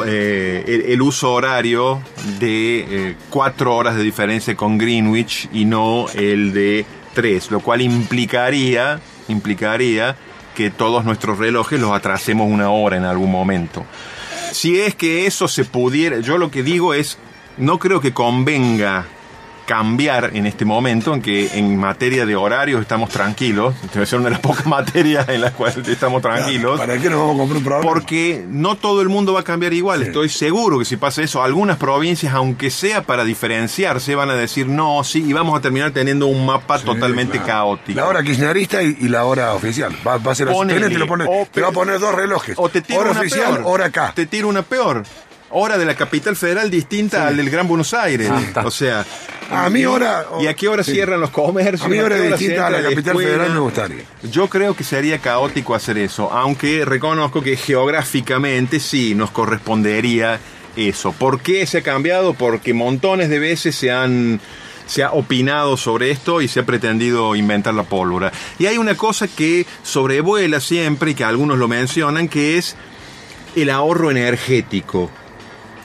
eh, 0.07 0.85
el, 0.89 1.01
uso 1.01 1.33
horario 1.33 2.03
de 2.39 2.81
eh, 2.81 3.17
cuatro 3.31 3.75
horas 3.75 3.97
de 3.97 4.03
diferencia 4.03 4.55
con 4.55 4.77
Greenwich 4.77 5.49
y 5.51 5.65
no 5.65 6.07
el 6.15 6.53
de 6.53 6.85
tres, 7.15 7.51
lo 7.51 7.61
cual 7.61 7.81
implicaría, 7.81 9.01
implicaría 9.29 10.15
que 10.55 10.71
todos 10.71 11.07
nuestros 11.07 11.39
relojes 11.39 11.81
los 11.81 11.93
atrasemos 11.93 12.47
una 12.51 12.69
hora 12.69 12.99
en 12.99 13.05
algún 13.05 13.31
momento. 13.31 13.87
Si 14.53 14.79
es 14.79 14.95
que 14.95 15.27
eso 15.27 15.49
se 15.49 15.65
pudiera, 15.65 16.21
yo 16.21 16.37
lo 16.37 16.51
que 16.51 16.63
digo 16.63 16.93
es, 16.93 17.17
no 17.57 17.79
creo 17.79 18.03
que 18.03 18.13
convenga 18.13 19.07
cambiar 19.67 20.31
en 20.35 20.47
este 20.47 20.65
momento 20.65 21.15
en 21.15 21.23
que 21.23 21.59
en 21.59 21.77
materia 21.77 22.27
de 22.27 22.37
horarios 22.37 22.81
estamos 22.81 23.11
tranquilos. 23.11 23.75
Debe 23.93 24.07
ser 24.07 24.19
una 24.19 24.27
de 24.29 24.33
las 24.33 24.41
pocas 24.41 24.67
materias 24.67 25.29
en 25.29 25.41
las 25.41 25.53
cuales 25.53 25.87
estamos 25.89 26.21
tranquilos. 26.23 26.79
¿Para 26.79 26.99
qué 26.99 27.09
nos 27.11 27.19
vamos 27.21 27.35
a 27.35 27.39
comprar 27.39 27.59
un 27.59 27.65
programa? 27.65 27.91
Porque 27.93 28.45
no 28.49 28.77
todo 28.77 29.01
el 29.03 29.09
mundo 29.09 29.33
va 29.33 29.41
a 29.41 29.45
cambiar 29.45 29.73
igual. 29.73 30.03
Estoy 30.03 30.29
seguro 30.29 30.79
que 30.79 30.85
si 30.85 30.97
pasa 30.97 31.23
eso, 31.23 31.43
algunas 31.43 31.77
provincias, 31.79 32.35
aunque 32.35 32.71
sea 32.71 33.03
para 33.03 33.25
diferenciarse, 33.25 34.15
van 34.15 34.31
a 34.31 34.35
decir 34.35 34.67
no, 34.69 35.03
sí, 35.05 35.25
y 35.27 35.33
vamos 35.33 35.59
a 35.59 35.61
terminar 35.63 35.91
teniendo 35.93 36.27
un 36.27 36.45
mapa 36.47 36.79
Sí, 36.79 36.85
totalmente 36.85 37.39
claro. 37.39 37.47
caótico. 37.47 37.99
La 38.01 38.07
hora 38.07 38.23
kirchnerista 38.23 38.83
y, 38.83 38.97
y 39.01 39.09
la 39.09 39.25
hora 39.25 39.55
oficial. 39.55 39.95
Va, 40.07 40.19
va 40.19 40.33
a 40.33 40.35
ser 40.35 40.49
así. 40.49 40.59
Te, 40.67 40.91
lo 40.99 41.07
pone- 41.07 41.27
te 41.53 41.61
va 41.61 41.69
a 41.69 41.73
poner 41.73 41.99
dos 41.99 42.15
relojes. 42.15 42.55
O 42.59 42.69
te 42.69 42.81
tiro 42.83 43.01
hora 43.01 43.11
una 43.13 43.21
oficial, 43.21 43.55
peor. 43.55 43.63
hora 43.67 43.85
acá. 43.87 44.13
Te 44.15 44.27
tiro 44.27 44.49
una 44.49 44.63
peor. 44.63 45.05
Hora 45.57 45.79
de 45.79 45.85
la 45.85 45.95
capital 45.95 46.35
federal 46.35 46.69
distinta 46.69 47.29
al 47.29 47.37
del 47.37 47.49
Gran 47.49 47.69
Buenos 47.69 47.95
Aires. 47.95 48.29
Ah, 48.31 48.63
o 48.65 48.71
sea. 48.73 49.05
A 49.51 49.71
mí 49.71 49.85
hora- 49.85 50.27
¿Y 50.41 50.49
a 50.49 50.55
qué 50.55 50.67
hora 50.69 50.83
sí. 50.83 50.93
cierran 50.93 51.21
los 51.21 51.31
comercios? 51.31 51.83
A 51.83 51.89
mí 51.89 51.99
hora 52.01 52.17
qué 52.17 52.29
distinta 52.29 52.67
a 52.67 52.71
la 52.71 52.83
capital 52.83 53.05
escuela? 53.11 53.29
federal 53.31 53.53
me 53.53 53.61
gustaría. 53.61 54.03
Yo 54.33 54.49
creo 54.49 54.75
que 54.75 54.83
sería 54.83 55.19
caótico 55.19 55.75
hacer 55.77 55.97
eso, 55.99 56.33
aunque 56.33 56.85
reconozco 56.85 57.41
que 57.41 57.57
geográficamente 57.57 58.81
sí 58.81 59.15
nos 59.15 59.31
correspondería 59.31 60.41
eso. 60.77 61.13
¿Por 61.13 61.41
qué 61.41 61.65
se 61.67 61.79
ha 61.79 61.83
cambiado? 61.83 62.35
Porque 62.35 62.75
montones 62.75 63.29
de 63.29 63.39
veces 63.39 63.77
se 63.77 63.93
han 63.93 64.41
se 64.87 65.03
ha 65.03 65.13
opinado 65.13 65.77
sobre 65.77 66.11
esto 66.11 66.41
y 66.43 66.49
se 66.49 66.61
ha 66.61 66.67
pretendido 66.67 67.37
inventar 67.37 67.75
la 67.75 67.85
pólvora. 67.85 68.33
Y 68.59 68.67
hay 68.67 68.77
una 68.77 68.97
cosa 68.97 69.29
que 69.29 69.67
sobrevuela 69.83 70.59
siempre 70.61 71.13
y 71.13 71.15
que 71.15 71.25
algunos 71.25 71.59
lo 71.59 71.69
mencionan, 71.69 72.29
que 72.29 72.59
es 72.59 72.75
el 73.57 73.71
ahorro 73.71 74.11
energético. 74.11 75.11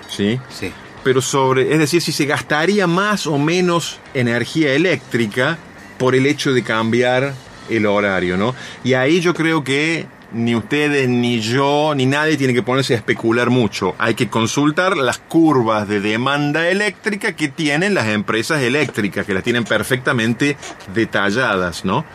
¿Sí? 0.10 0.40
Sí. 0.50 0.72
pero 1.04 1.22
sobre, 1.22 1.72
es 1.72 1.80
decir, 1.80 2.02
si 2.02 2.12
se 2.12 2.26
gastaría 2.26 2.88
más 2.88 3.28
o 3.28 3.38
menos 3.38 4.00
energía 4.14 4.74
eléctrica 4.74 5.58
por 5.98 6.16
el 6.16 6.26
hecho 6.26 6.52
de 6.52 6.64
cambiar 6.64 7.34
el 7.70 7.86
horario, 7.86 8.36
¿no? 8.38 8.56
Y 8.84 8.94
ahí 8.94 9.22
yo 9.22 9.34
creo 9.34 9.64
que 9.64 10.08
ni 10.32 10.56
ustedes, 10.56 11.10
ni 11.10 11.40
yo, 11.40 11.94
ni 11.96 12.06
nadie 12.06 12.38
tiene 12.38 12.54
que 12.54 12.64
ponerse 12.64 12.94
a 12.94 12.98
especular 12.98 13.50
mucho. 13.50 13.96
Hay 13.98 14.14
que 14.14 14.30
consultar 14.30 14.98
las 14.98 15.18
curvas 15.18 15.88
de 15.88 16.00
demanda 16.00 16.70
eléctrica 16.70 17.36
que 17.36 17.48
tienen 17.50 17.94
las 17.94 18.08
empresas 18.08 18.62
eléctricas, 18.62 19.26
que 19.26 19.34
las 19.34 19.44
tienen 19.44 19.64
perfectamente 19.64 20.58
detalladas, 20.94 21.86
¿no? 21.86 22.06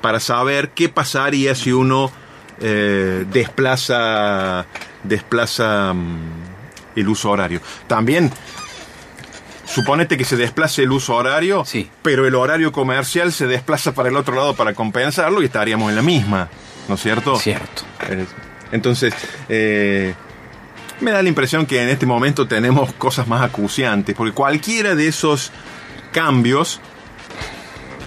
Para 0.00 0.20
saber 0.20 0.70
qué 0.70 0.88
pasaría 0.88 1.54
si 1.54 1.72
uno 1.72 2.10
eh, 2.60 3.24
desplaza, 3.32 4.66
desplaza 5.02 5.92
mm, 5.92 6.55
el 6.96 7.08
uso 7.08 7.30
horario. 7.30 7.60
También, 7.86 8.32
suponete 9.66 10.16
que 10.16 10.24
se 10.24 10.36
desplace 10.36 10.82
el 10.82 10.92
uso 10.92 11.14
horario, 11.14 11.64
Sí. 11.64 11.90
pero 12.02 12.26
el 12.26 12.34
horario 12.34 12.72
comercial 12.72 13.32
se 13.32 13.46
desplaza 13.46 13.92
para 13.92 14.08
el 14.08 14.16
otro 14.16 14.34
lado 14.34 14.54
para 14.54 14.74
compensarlo 14.74 15.42
y 15.42 15.46
estaríamos 15.46 15.90
en 15.90 15.96
la 15.96 16.02
misma, 16.02 16.48
¿no 16.88 16.94
es 16.94 17.02
cierto? 17.02 17.36
Cierto. 17.38 17.82
Eh, 18.08 18.24
Entonces, 18.72 19.14
eh, 19.48 20.14
me 21.00 21.12
da 21.12 21.22
la 21.22 21.28
impresión 21.28 21.66
que 21.66 21.82
en 21.82 21.88
este 21.88 22.04
momento 22.06 22.48
tenemos 22.48 22.92
cosas 22.94 23.28
más 23.28 23.42
acuciantes, 23.42 24.14
porque 24.16 24.32
cualquiera 24.32 24.94
de 24.96 25.06
esos 25.08 25.52
cambios 26.12 26.80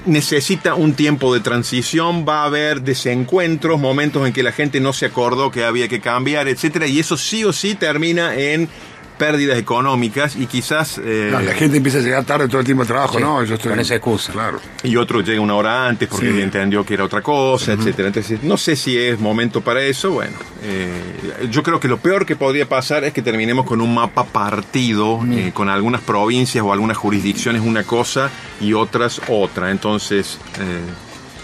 necesita 0.05 0.75
un 0.75 0.93
tiempo 0.93 1.33
de 1.33 1.39
transición, 1.39 2.25
va 2.27 2.43
a 2.43 2.45
haber 2.45 2.81
desencuentros, 2.81 3.79
momentos 3.79 4.25
en 4.25 4.33
que 4.33 4.43
la 4.43 4.51
gente 4.51 4.79
no 4.79 4.93
se 4.93 5.05
acordó 5.05 5.51
que 5.51 5.65
había 5.65 5.87
que 5.87 5.99
cambiar, 5.99 6.47
etcétera, 6.47 6.87
y 6.87 6.99
eso 6.99 7.17
sí 7.17 7.43
o 7.43 7.53
sí 7.53 7.75
termina 7.75 8.35
en 8.35 8.69
pérdidas 9.19 9.59
económicas 9.59 10.35
y 10.35 10.47
quizás 10.47 10.99
eh, 11.03 11.29
No, 11.31 11.39
la 11.41 11.53
gente 11.53 11.77
empieza 11.77 11.99
a 11.99 12.01
llegar 12.01 12.23
tarde 12.23 12.47
todo 12.47 12.59
el 12.59 12.65
tiempo 12.65 12.81
al 12.81 12.87
trabajo, 12.87 13.17
Sí, 13.17 13.21
¿no? 13.23 13.43
Yo 13.43 13.53
estoy, 13.55 13.69
con 13.69 13.79
esa 13.79 13.93
excusa. 13.95 14.31
Claro. 14.31 14.59
y 14.81 14.95
otro 14.95 15.21
llega 15.21 15.39
una 15.41 15.53
hora 15.53 15.87
antes 15.87 16.07
porque 16.09 16.31
Sí. 16.31 16.41
entendió 16.41 16.83
que 16.83 16.95
era 16.95 17.03
otra 17.03 17.21
cosa, 17.21 17.73
etcétera. 17.73 18.07
Entonces, 18.07 18.41
no 18.41 18.57
sé 18.57 18.75
si 18.75 18.97
es 18.97 19.19
momento 19.19 19.61
para 19.61 19.83
eso. 19.83 20.09
Bueno, 20.11 20.33
eh, 20.63 21.47
yo 21.51 21.61
creo 21.61 21.79
que 21.79 21.87
lo 21.87 21.97
peor 21.97 22.25
que 22.25 22.35
podría 22.35 22.67
pasar 22.67 23.03
es 23.03 23.13
que 23.13 23.21
terminemos 23.21 23.65
con 23.67 23.81
un 23.81 23.93
mapa 23.93 24.23
partido, 24.23 25.19
eh, 25.31 25.51
con 25.53 25.69
algunas 25.69 26.01
provincias 26.01 26.63
o 26.63 26.73
algunas 26.73 26.97
jurisdicciones 26.97 27.61
una 27.61 27.83
cosa 27.83 28.29
y 28.61 28.73
otras 28.73 29.21
otra. 29.27 29.69
Entonces, 29.71 30.39
eh, 30.59 30.79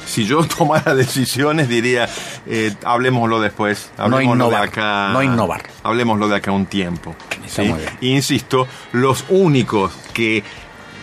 si 0.05 0.25
yo 0.25 0.44
tomara 0.58 0.94
decisiones, 0.96 1.67
diría, 1.67 2.08
eh, 2.48 2.74
hablemoslo 2.84 3.41
después. 3.41 3.89
Hablemoslo 3.97 4.45
innovar, 4.45 4.62
de 4.62 4.67
acá. 4.67 5.10
no 5.13 5.21
innovar. 5.23 5.63
Hablemoslo 5.84 6.28
de 6.30 6.36
acá 6.36 6.52
un 6.52 6.65
tiempo. 6.67 7.15
Insisto, 8.01 8.67
los 8.91 9.25
únicos 9.29 9.91
que 10.13 10.43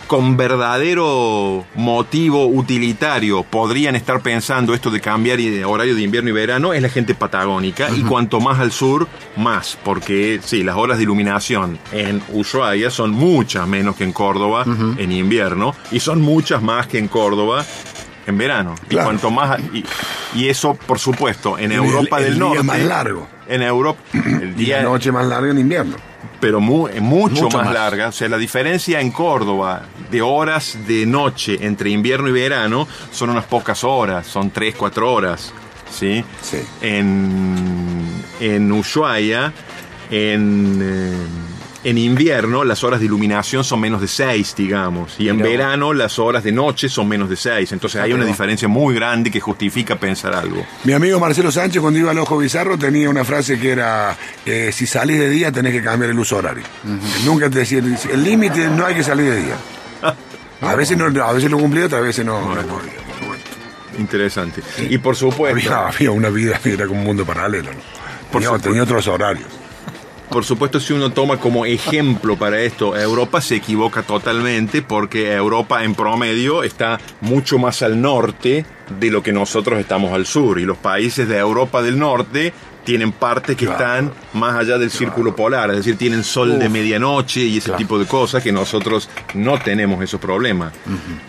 con 0.07 0.37
verdadero 0.37 1.65
motivo 1.75 2.45
utilitario 2.47 3.43
podrían 3.43 3.95
estar 3.95 4.21
pensando 4.21 4.73
esto 4.73 4.91
de 4.91 5.01
cambiar 5.01 5.39
horario 5.65 5.95
de 5.95 6.01
invierno 6.01 6.29
y 6.29 6.33
verano 6.33 6.73
es 6.73 6.81
la 6.81 6.89
gente 6.89 7.15
patagónica. 7.15 7.89
Y 7.89 8.01
cuanto 8.01 8.39
más 8.39 8.59
al 8.59 8.71
sur 8.71 9.07
más 9.37 9.77
porque 9.83 10.39
sí 10.43 10.63
las 10.63 10.75
horas 10.75 10.97
de 10.97 11.03
iluminación 11.03 11.79
en 11.91 12.21
Ushuaia 12.29 12.91
son 12.91 13.11
muchas 13.11 13.67
menos 13.67 13.95
que 13.95 14.03
en 14.03 14.11
Córdoba 14.11 14.65
en 14.97 15.11
invierno 15.11 15.73
y 15.91 15.99
son 15.99 16.21
muchas 16.21 16.61
más 16.61 16.87
que 16.87 16.99
en 16.99 17.07
Córdoba 17.07 17.65
en 18.27 18.37
verano. 18.37 18.75
Y 18.89 18.95
cuanto 18.95 19.31
más 19.31 19.59
y, 19.73 19.83
y 20.35 20.49
eso 20.49 20.75
por 20.75 20.99
supuesto 20.99 21.57
en 21.57 21.71
Europa 21.71 22.19
el 22.19 22.25
del 22.25 22.33
día 22.35 22.43
norte 22.43 22.63
más 22.63 22.79
largo. 22.81 23.27
en 23.47 23.61
Europa 23.63 23.99
el 24.13 24.53
Y 24.57 24.65
día 24.65 24.77
la 24.77 24.83
noche 24.83 25.11
más 25.11 25.25
larga 25.25 25.51
en 25.51 25.59
invierno. 25.59 25.95
Pero 26.43 26.59
mu- 26.59 26.89
mucho, 26.99 27.43
Mucho 27.43 27.57
más, 27.57 27.65
más. 27.67 27.73
larga. 27.73 28.07
O 28.09 28.11
sea, 28.11 28.27
la 28.29 28.37
diferencia 28.37 28.99
en 28.99 29.11
Córdoba 29.11 29.83
de 30.11 30.21
horas 30.21 30.77
de 30.85 31.05
noche 31.05 31.57
entre 31.61 31.89
invierno 31.89 32.27
y 32.27 32.31
verano 32.33 32.87
son 33.11 33.29
unas 33.29 33.45
pocas 33.45 33.83
horas, 33.83 34.27
son 34.27 34.51
3, 34.51 34.75
4 34.75 35.11
horas. 35.13 35.53
¿sí? 35.89 36.23
Sí. 36.41 36.57
En, 36.81 38.05
en 38.39 38.71
Ushuaia, 38.71 39.53
en, 40.11 40.79
eh, 40.81 41.13
en 41.83 41.97
invierno, 41.97 42.63
las 42.63 42.83
horas 42.83 42.99
de 42.99 43.07
iluminación 43.07 43.63
son 43.63 43.81
menos 43.81 43.99
de 44.01 44.07
6, 44.07 44.55
digamos. 44.55 45.15
Y 45.19 45.29
en 45.29 45.37
verano, 45.37 45.93
las 45.93 46.17
horas 46.19 46.43
de 46.43 46.51
noche 46.51 46.87
son 46.89 47.07
menos 47.07 47.29
de 47.29 47.35
6. 47.35 47.71
Entonces 47.73 48.01
hay 48.01 48.13
una 48.13 48.25
diferencia 48.25 48.67
muy 48.67 48.95
grande 48.95 49.29
que 49.29 49.39
justifica 49.39 49.95
pensar 49.97 50.33
algo. 50.33 50.65
Mi 50.85 50.93
amigo 50.93 51.19
Marcelo 51.19 51.51
Sánchez, 51.51 51.81
cuando 51.81 51.99
iba 51.99 52.11
al 52.11 52.19
Ojo 52.19 52.37
Bizarro, 52.37 52.77
tenía 52.77 53.09
una 53.09 53.25
frase 53.25 53.59
que 53.59 53.71
era: 53.71 54.17
eh, 54.45 54.71
si 54.73 54.85
salís 54.87 55.19
de 55.19 55.29
día, 55.29 55.51
tenés 55.51 55.73
que 55.73 55.83
cambiar 55.83 56.11
el 56.11 56.19
uso 56.19 56.37
horario. 56.37 56.63
Nunca 57.25 57.49
te 57.49 57.59
decía, 57.59 57.79
el 57.79 58.23
límite 58.23 58.69
no 58.69 58.85
hay 58.85 58.95
que 58.95 59.03
salir 59.03 59.29
de 59.31 59.41
día. 59.43 59.55
A 60.61 60.75
veces, 60.75 60.97
no, 60.97 61.05
a 61.21 61.33
veces 61.33 61.51
lo 61.51 61.57
cumplía, 61.57 61.87
otras 61.87 62.01
veces 62.03 62.25
no, 62.25 62.39
podía. 62.39 62.93
Interesante. 63.99 64.61
Y 64.89 64.97
por 64.97 65.15
supuesto... 65.15 65.73
había, 65.73 65.87
había 65.89 66.11
una 66.11 66.29
vida 66.29 66.57
que 66.63 66.71
era 66.73 66.87
como 66.87 67.01
un 67.01 67.05
mundo 67.05 67.25
paralelo. 67.25 67.71
¿no? 67.73 67.79
Por 68.31 68.41
Tenía, 68.41 68.47
supuesto. 68.47 68.69
tenía 68.69 68.83
otros 68.83 69.07
horarios. 69.07 69.47
Por 70.33 70.43
supuesto, 70.43 70.79
si 70.79 70.91
uno 70.93 71.11
toma 71.11 71.37
como 71.37 71.65
ejemplo 71.65 72.35
para 72.37 72.59
esto, 72.59 72.97
Europa 72.97 73.39
se 73.39 73.55
equivoca 73.55 74.01
totalmente 74.03 74.81
porque 74.81 75.31
Europa 75.33 75.83
en 75.83 75.93
promedio 75.95 76.63
está 76.63 76.99
mucho 77.21 77.57
más 77.59 77.81
al 77.83 78.01
norte 78.01 78.65
de 78.99 79.09
lo 79.11 79.21
que 79.23 79.31
nosotros 79.31 79.79
estamos 79.79 80.11
al 80.11 80.25
sur. 80.25 80.59
Y 80.59 80.65
los 80.65 80.77
países 80.77 81.27
de 81.27 81.37
Europa 81.37 81.81
del 81.81 81.97
norte 81.99 82.51
tienen 82.83 83.11
partes 83.13 83.55
que 83.55 83.65
Claro. 83.65 83.79
están 83.81 84.11
más 84.33 84.55
allá 84.55 84.77
del 84.77 84.91
círculo 84.91 85.33
polar, 85.35 85.69
es 85.69 85.77
decir, 85.77 85.97
tienen 85.97 86.23
sol 86.23 86.59
de 86.59 86.67
medianoche 86.67 87.39
y 87.41 87.57
ese 87.59 87.67
Claro. 87.67 87.77
tipo 87.77 87.97
de 87.99 88.05
cosas 88.05 88.43
que 88.43 88.51
nosotros 88.51 89.09
no 89.35 89.57
tenemos 89.59 90.03
esos 90.03 90.19
problemas. 90.19 90.73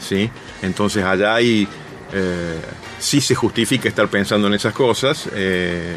¿sí? 0.00 0.28
Entonces 0.62 1.04
allá 1.04 1.34
hay... 1.36 1.68
eh, 2.12 2.58
sí 2.98 3.20
se 3.20 3.34
justifica 3.34 3.88
estar 3.88 4.08
pensando 4.08 4.46
en 4.48 4.54
esas 4.54 4.72
cosas. 4.72 5.28
eh, 5.34 5.96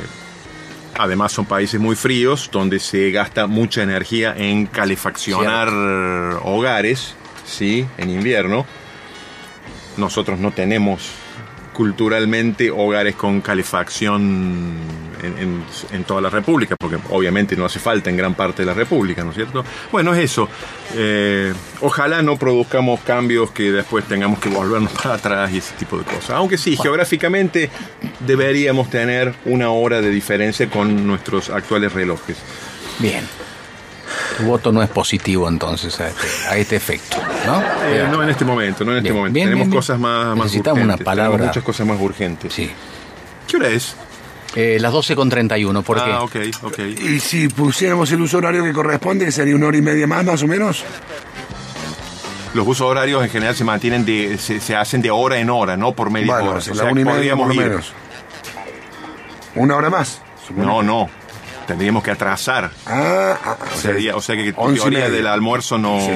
Además 0.97 1.31
son 1.31 1.45
países 1.45 1.79
muy 1.79 1.95
fríos 1.95 2.49
donde 2.51 2.79
se 2.79 3.11
gasta 3.11 3.47
mucha 3.47 3.83
energía 3.83 4.33
en 4.35 4.65
calefaccionar 4.65 5.69
hogares, 6.43 7.15
¿sí? 7.45 7.85
En 7.97 8.09
invierno. 8.09 8.65
Nosotros 9.95 10.39
no 10.39 10.51
tenemos 10.51 11.11
culturalmente 11.73 12.71
hogares 12.71 13.15
con 13.15 13.41
calefacción 13.41 14.75
en, 15.23 15.37
en- 15.37 15.63
en 15.91 16.03
toda 16.03 16.21
la 16.21 16.29
República, 16.29 16.75
porque 16.79 16.97
obviamente 17.09 17.55
no 17.55 17.65
hace 17.65 17.79
falta 17.79 18.09
en 18.09 18.17
gran 18.17 18.33
parte 18.35 18.61
de 18.61 18.65
la 18.67 18.73
República, 18.73 19.23
¿no 19.23 19.29
es 19.31 19.35
cierto? 19.35 19.63
Bueno, 19.91 20.13
es 20.13 20.23
eso. 20.23 20.47
Eh, 20.95 21.53
ojalá 21.81 22.21
no 22.21 22.37
produzcamos 22.37 22.99
cambios 23.01 23.51
que 23.51 23.71
después 23.71 24.05
tengamos 24.05 24.39
que 24.39 24.49
volvernos 24.49 24.91
para 24.93 25.15
atrás 25.15 25.51
y 25.51 25.57
ese 25.57 25.73
tipo 25.75 25.97
de 25.97 26.03
cosas. 26.03 26.31
Aunque 26.31 26.57
sí, 26.57 26.77
geográficamente 26.77 27.69
deberíamos 28.19 28.89
tener 28.89 29.33
una 29.45 29.69
hora 29.69 30.01
de 30.01 30.09
diferencia 30.09 30.69
con 30.69 31.05
nuestros 31.07 31.49
actuales 31.49 31.93
relojes. 31.93 32.37
Bien. 32.99 33.25
Tu 34.37 34.43
voto 34.43 34.71
no 34.71 34.81
es 34.81 34.89
positivo 34.89 35.49
entonces 35.49 35.99
a 35.99 36.07
este, 36.07 36.27
a 36.49 36.57
este 36.57 36.75
efecto, 36.75 37.17
¿no? 37.45 37.61
Eh, 37.85 38.07
no 38.09 38.23
en 38.23 38.29
este 38.29 38.45
momento, 38.45 38.85
no 38.85 38.91
en 38.91 38.97
este 38.99 39.09
Bien, 39.09 39.15
momento. 39.17 39.33
bien, 39.33 39.47
Tenemos 39.47 39.67
bien, 39.67 39.77
cosas 39.77 39.99
más, 39.99 40.27
más 40.35 40.45
Necesitamos 40.45 40.83
una 40.83 40.97
palabra. 40.97 41.31
Tenemos 41.33 41.47
muchas 41.47 41.63
cosas 41.63 41.87
más 41.87 41.99
urgentes. 41.99 42.53
Sí. 42.53 42.71
¿Qué 43.47 43.57
hora 43.57 43.69
es? 43.69 43.95
Eh, 44.55 44.77
las 44.79 44.91
12 44.91 45.15
con 45.15 45.29
31, 45.29 45.81
¿por 45.83 46.03
qué? 46.03 46.11
Ah, 46.11 46.23
ok, 46.23 46.35
ok. 46.63 46.79
Y 46.79 47.19
si 47.19 47.47
pusiéramos 47.47 48.11
el 48.11 48.21
uso 48.21 48.37
horario 48.37 48.63
que 48.63 48.73
corresponde, 48.73 49.25
que 49.25 49.31
sería 49.31 49.55
una 49.55 49.67
hora 49.67 49.77
y 49.77 49.81
media 49.81 50.07
más, 50.07 50.23
más 50.25 50.41
o 50.41 50.47
menos. 50.47 50.83
los 52.53 52.65
usos 52.67 52.87
horarios 52.89 53.23
en 53.23 53.29
general 53.29 53.55
se 53.55 53.63
mantienen 53.63 54.03
de, 54.05 54.37
se, 54.39 54.59
se 54.59 54.75
hacen 54.75 55.01
de 55.01 55.11
hora 55.11 55.37
en 55.37 55.49
hora, 55.49 55.77
no 55.77 55.91
por 55.93 56.09
media 56.09 56.33
Bueno, 56.33 56.49
hora. 56.51 56.59
O 56.65 56.69
la 56.69 56.75
sea, 56.75 56.91
una 56.91 57.01
y 57.01 57.03
media 57.03 57.13
podríamos 57.35 57.47
por 57.47 57.55
lo 57.55 57.61
ir- 57.61 57.69
menos. 57.69 57.93
Una 59.55 59.75
hora 59.75 59.89
más. 59.89 60.21
No, 60.55 60.81
no. 60.81 61.09
Tendríamos 61.67 62.01
que 62.01 62.11
atrasar. 62.11 62.71
Ah, 62.85 63.37
ah, 63.43 63.57
o 63.61 63.77
sea, 63.77 63.91
Sería- 63.91 64.15
o 64.15 64.21
sea 64.21 64.35
que 64.37 64.53
tu 64.53 64.71
y 64.71 64.75
teoría 64.75 65.09
del 65.09 65.27
almuerzo 65.27 65.77
no, 65.77 65.99
Sí. 65.99 66.11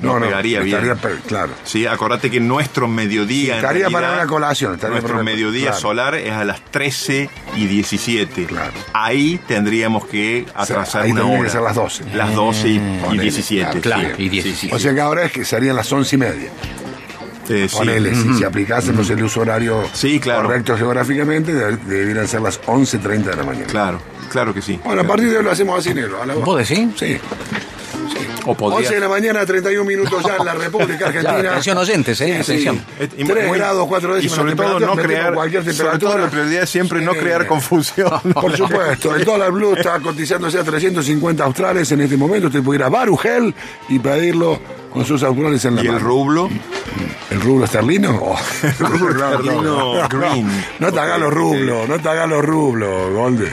no, 0.00 0.20
pegaría 0.20 0.60
bien. 0.60 0.84
estaría 0.84 1.20
claro. 1.26 1.52
Sí, 1.64 1.84
acordate 1.84 2.30
que 2.30 2.38
nuestro 2.40 2.86
mediodía. 2.86 3.54
en 3.54 3.58
estaría 3.60 3.90
para 3.90 4.06
realidad, 4.06 4.22
una 4.24 4.26
colación, 4.32 4.70
nuestro 4.72 5.00
para 5.02 5.14
una- 5.14 5.22
mediodía 5.24 5.66
claro. 5.70 5.78
solar 5.80 6.14
es 6.14 6.30
a 6.32 6.44
las 6.44 6.64
13 6.70 7.28
y 7.56 7.66
17. 7.66 8.46
Claro. 8.46 8.72
Ahí 8.92 9.40
tendríamos 9.48 10.06
que 10.06 10.46
atrasar 10.54 11.02
ahí 11.02 11.10
una 11.12 11.24
hora. 11.26 11.42
que 11.42 11.50
ser 11.50 11.62
las 11.62 11.74
12. 11.74 12.04
Las 12.14 12.32
12 12.34 12.68
y, 12.68 12.74
y 12.76 12.78
Ponele, 13.04 13.22
17. 13.22 13.80
Claro, 13.80 14.08
Sí, 14.16 14.22
y 14.22 14.24
sí, 14.24 14.28
17. 14.28 14.74
O 14.76 14.78
sea 14.78 14.94
que 14.94 15.00
ahora 15.00 15.24
es 15.24 15.32
que 15.32 15.44
serían 15.44 15.74
las 15.74 15.92
once 15.92 16.14
y 16.14 16.18
media. 16.20 16.50
Eh, 17.48 17.66
sí. 17.68 17.76
Ponele, 17.76 18.14
si, 18.14 18.32
si 18.34 18.44
aplicásemos 18.44 19.10
el 19.10 19.22
uso 19.22 19.40
horario 19.40 19.84
Sí, 19.92 20.18
claro. 20.18 20.42
correcto 20.44 20.76
geográficamente, 20.78 21.52
de- 21.52 21.76
deberían 21.76 22.26
ser 22.26 22.40
las 22.40 22.58
11.30 22.66 23.30
de 23.32 23.36
la 23.36 23.42
mañana. 23.42 23.66
Claro, 23.66 24.00
claro 24.30 24.52
que 24.54 24.62
sí. 24.62 24.78
Bueno, 24.84 25.02
a 25.02 25.04
partir 25.04 25.30
de 25.30 25.38
hoy 25.38 25.44
lo 25.44 25.50
hacemos 25.50 25.78
así, 25.78 25.94
negro. 25.94 26.22
a 26.22 26.26
la- 26.26 26.34
¿Vos 26.34 26.68
decís? 26.68 26.88
Sí. 26.96 27.18
O 28.46 28.54
podría- 28.54 28.80
11 28.80 28.94
de 28.96 29.00
la 29.00 29.08
mañana, 29.08 29.46
31 29.46 29.84
minutos 29.86 30.22
ya 30.22 30.36
en 30.36 30.44
la 30.44 30.52
República 30.54 31.06
Argentina. 31.06 31.42
Ya, 31.42 31.50
atención 31.52 31.78
oyentes, 31.78 32.20
eh, 32.20 32.36
atención. 32.38 32.78
Y 33.16 33.24
3 33.24 33.48
muy- 33.48 33.56
grados, 33.58 33.86
4 33.88 34.10
Y 34.12 34.14
décimas 34.16 34.36
sobre 34.36 34.50
de 34.50 34.56
todo 34.56 34.80
no 34.80 34.96
crear. 34.96 35.32
cualquier 35.34 35.62
Sobre 35.62 35.76
temperatura. 35.76 36.10
todo 36.12 36.18
la 36.24 36.30
prioridad 36.30 36.62
es 36.64 36.70
siempre 36.70 37.00
no 37.00 37.12
Sí. 37.14 37.20
crear 37.20 37.46
confusión. 37.46 38.20
Por 38.34 38.54
supuesto, 38.54 39.14
el 39.14 39.24
dólar 39.24 39.50
blue 39.50 39.74
está 39.74 39.98
cotizándose 40.00 40.58
a 40.58 40.64
350 40.64 41.42
australes 41.42 41.90
en 41.92 42.02
este 42.02 42.18
momento. 42.18 42.48
Usted 42.48 42.62
puede 42.62 42.80
ir 42.80 42.84
a 42.84 42.90
Barugel 42.90 43.54
y 43.88 43.98
pedirlo 43.98 44.60
con 44.92 45.06
sus 45.06 45.22
australes 45.22 45.64
en 45.64 45.76
la 45.76 45.82
¿Y 45.84 45.86
el 45.86 45.98
rublo? 46.00 46.50
¿El 47.30 47.40
rublo 47.40 47.64
esterlino? 47.64 48.10
Oh, 48.22 48.36
El 48.62 48.76
rublo 48.78 49.10
esterlino 49.30 50.08
green. 50.10 50.64
No 50.80 50.92
te 50.92 51.00
hagas 51.00 51.18
los 51.18 51.32
rublos, 51.32 51.88
no 51.88 51.98
te 51.98 52.08
hagas 52.10 52.28
los 52.28 52.44
rublos, 52.44 53.10
Golde. 53.14 53.48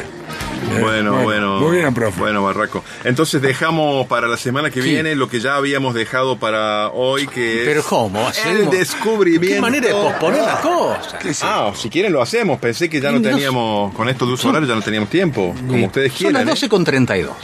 Bueno, 0.61 0.83
bueno, 0.83 1.23
bueno. 1.23 1.59
muy 1.59 1.77
bien, 1.77 1.93
profe. 1.93 2.19
Bueno, 2.19 2.43
Barraco. 2.43 2.83
Entonces 3.03 3.41
dejamos 3.41 4.05
para 4.07 4.27
la 4.27 4.37
semana 4.37 4.69
que 4.69 4.81
Sí. 4.81 4.89
viene 4.89 5.15
lo 5.15 5.27
que 5.27 5.39
ya 5.39 5.55
habíamos 5.55 5.93
dejado 5.95 6.37
para 6.37 6.89
hoy, 6.89 7.27
que 7.27 7.61
es 7.63 7.67
Pero 7.67 7.83
¿cómo? 7.83 8.19
el 8.21 8.27
¿Hacemos? 8.27 8.71
descubrimiento. 8.71 9.55
¿Qué 9.55 9.61
manera 9.61 9.87
de 9.87 9.93
posponer 9.93 10.41
las 10.43 10.59
cosas? 10.59 11.13
¿Qué 11.21 11.29
es 11.29 11.43
Ah, 11.43 11.71
si 11.75 11.89
quieren 11.89 12.13
lo 12.13 12.21
hacemos. 12.21 12.59
Pensé 12.59 12.89
que 12.89 13.01
ya 13.01 13.11
no 13.11 13.21
teníamos, 13.21 13.93
con 13.95 14.07
esto 14.09 14.25
de 14.25 14.33
uso 14.33 14.49
horario 14.49 14.67
ya 14.67 14.75
no 14.75 14.81
teníamos 14.81 15.09
tiempo. 15.09 15.55
Como 15.67 15.87
ustedes 15.87 16.11
Son 16.11 16.17
quieran. 16.19 16.33
las 16.45 16.45
12 16.45 16.69
con 16.69 16.83
32. 16.83 17.35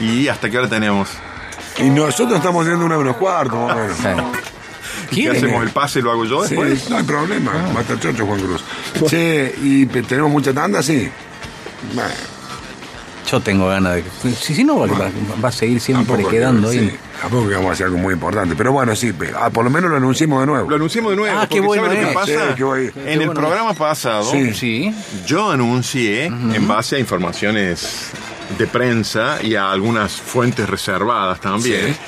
¿eh? 0.00 0.04
¿Y 0.04 0.28
hasta 0.28 0.50
qué 0.50 0.58
hora 0.58 0.68
tenemos? 0.68 1.08
Y 1.78 1.84
nosotros 1.90 2.36
estamos 2.38 2.66
yendo 2.66 2.84
una 2.84 2.98
menos 2.98 3.16
cuarto, 3.16 3.56
más 3.56 3.76
o 3.76 4.02
menos. 4.08 4.26
¿Qué 5.10 5.16
¿Quieren? 5.16 5.36
hacemos? 5.36 5.62
¿El 5.62 5.70
pase 5.70 6.00
lo 6.02 6.10
hago 6.10 6.24
yo 6.24 6.42
Sí, 6.44 6.54
después? 6.56 6.90
no 6.90 6.96
hay 6.96 7.02
problema. 7.04 7.52
Mata 7.72 7.98
chocho, 8.00 8.26
Juan 8.26 8.40
Cruz. 8.40 8.62
Che, 9.08 9.54
¿y 9.62 9.86
tenemos 9.86 10.30
mucha 10.30 10.52
tanda? 10.52 10.82
Sí. 10.82 11.08
Bueno, 11.94 12.10
Yo 13.30 13.40
tengo 13.40 13.68
ganas 13.68 13.94
de 13.94 14.02
que. 14.02 14.10
Si, 14.34 14.54
si 14.54 14.64
no, 14.64 14.78
va, 14.80 14.86
va- 14.86 15.10
va 15.42 15.48
a 15.48 15.52
seguir 15.52 15.80
siempre 15.80 16.24
que- 16.24 16.28
quedando 16.28 16.68
ahí. 16.68 16.78
sí, 16.90 16.96
tampoco 17.20 17.48
que 17.48 17.54
vamos 17.54 17.70
a 17.70 17.72
hacer 17.72 17.86
algo 17.86 17.98
muy 17.98 18.14
importante. 18.14 18.54
Pero 18.56 18.72
bueno, 18.72 18.94
sí, 18.96 19.12
ah, 19.38 19.48
por 19.48 19.64
lo 19.64 19.70
menos 19.70 19.90
lo 19.90 19.96
anunciamos 19.96 20.40
de 20.40 20.46
nuevo. 20.46 20.68
Lo 20.68 20.76
anunciamos 20.76 21.10
de 21.12 21.16
nuevo. 21.16 21.38
Ah, 21.40 21.46
qué 21.48 21.60
bueno 21.60 21.84
¿sabe 21.86 22.02
lo 22.02 22.08
que 22.08 22.14
pasa? 22.14 22.26
Sí, 22.32 22.54
qué 22.56 22.64
bueno. 22.64 22.88
en 22.96 23.04
Qué 23.04 23.12
el 23.12 23.18
bueno 23.20 23.34
programa 23.40 23.74
pasado, 23.74 24.30
Sí. 24.30 24.52
Sí. 24.54 24.94
Yo 25.26 25.50
anuncié, 25.50 26.26
en 26.26 26.68
base 26.68 26.96
a 26.96 26.98
informaciones 26.98 28.10
de 28.58 28.66
prensa 28.66 29.38
y 29.42 29.54
a 29.54 29.70
algunas 29.70 30.12
fuentes 30.12 30.68
reservadas 30.68 31.40
también, 31.40 31.94
Sí. 31.94 31.98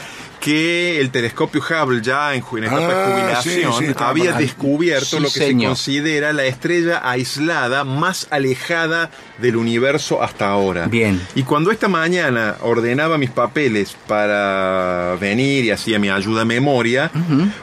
Que 0.45 1.01
el 1.01 1.11
telescopio 1.11 1.63
Hubble 1.63 2.03
ya 2.03 2.35
en, 2.35 2.45
en 2.57 2.65
etapa 2.65 2.77
Ah, 2.85 2.89
de 3.07 3.13
jubilación 3.15 3.73
sí, 3.73 3.79
sí, 3.79 3.85
estaba 3.87 4.11
había 4.11 4.33
mal. 4.33 4.43
descubierto 4.43 5.07
Sí, 5.07 5.23
lo 5.23 5.29
que 5.33 5.39
señor. 5.41 5.63
se 5.63 5.67
considera 5.69 6.33
la 6.35 6.45
estrella 6.45 7.01
aislada 7.03 7.85
más 7.85 8.27
alejada 8.31 9.11
del 9.39 9.57
universo 9.57 10.23
hasta 10.23 10.49
ahora. 10.49 10.87
Bien. 10.87 11.19
Y 11.35 11.45
cuando 11.45 11.71
esta 11.71 11.89
mañana 11.89 12.57
ordenaba 12.61 13.17
mis 13.17 13.31
papeles 13.31 13.97
para 14.07 15.17
venir 15.19 15.65
y 15.65 15.71
hacía 15.71 15.99
mi 15.99 16.11
ayuda 16.11 16.43
a 16.43 16.45
memoria, 16.45 17.11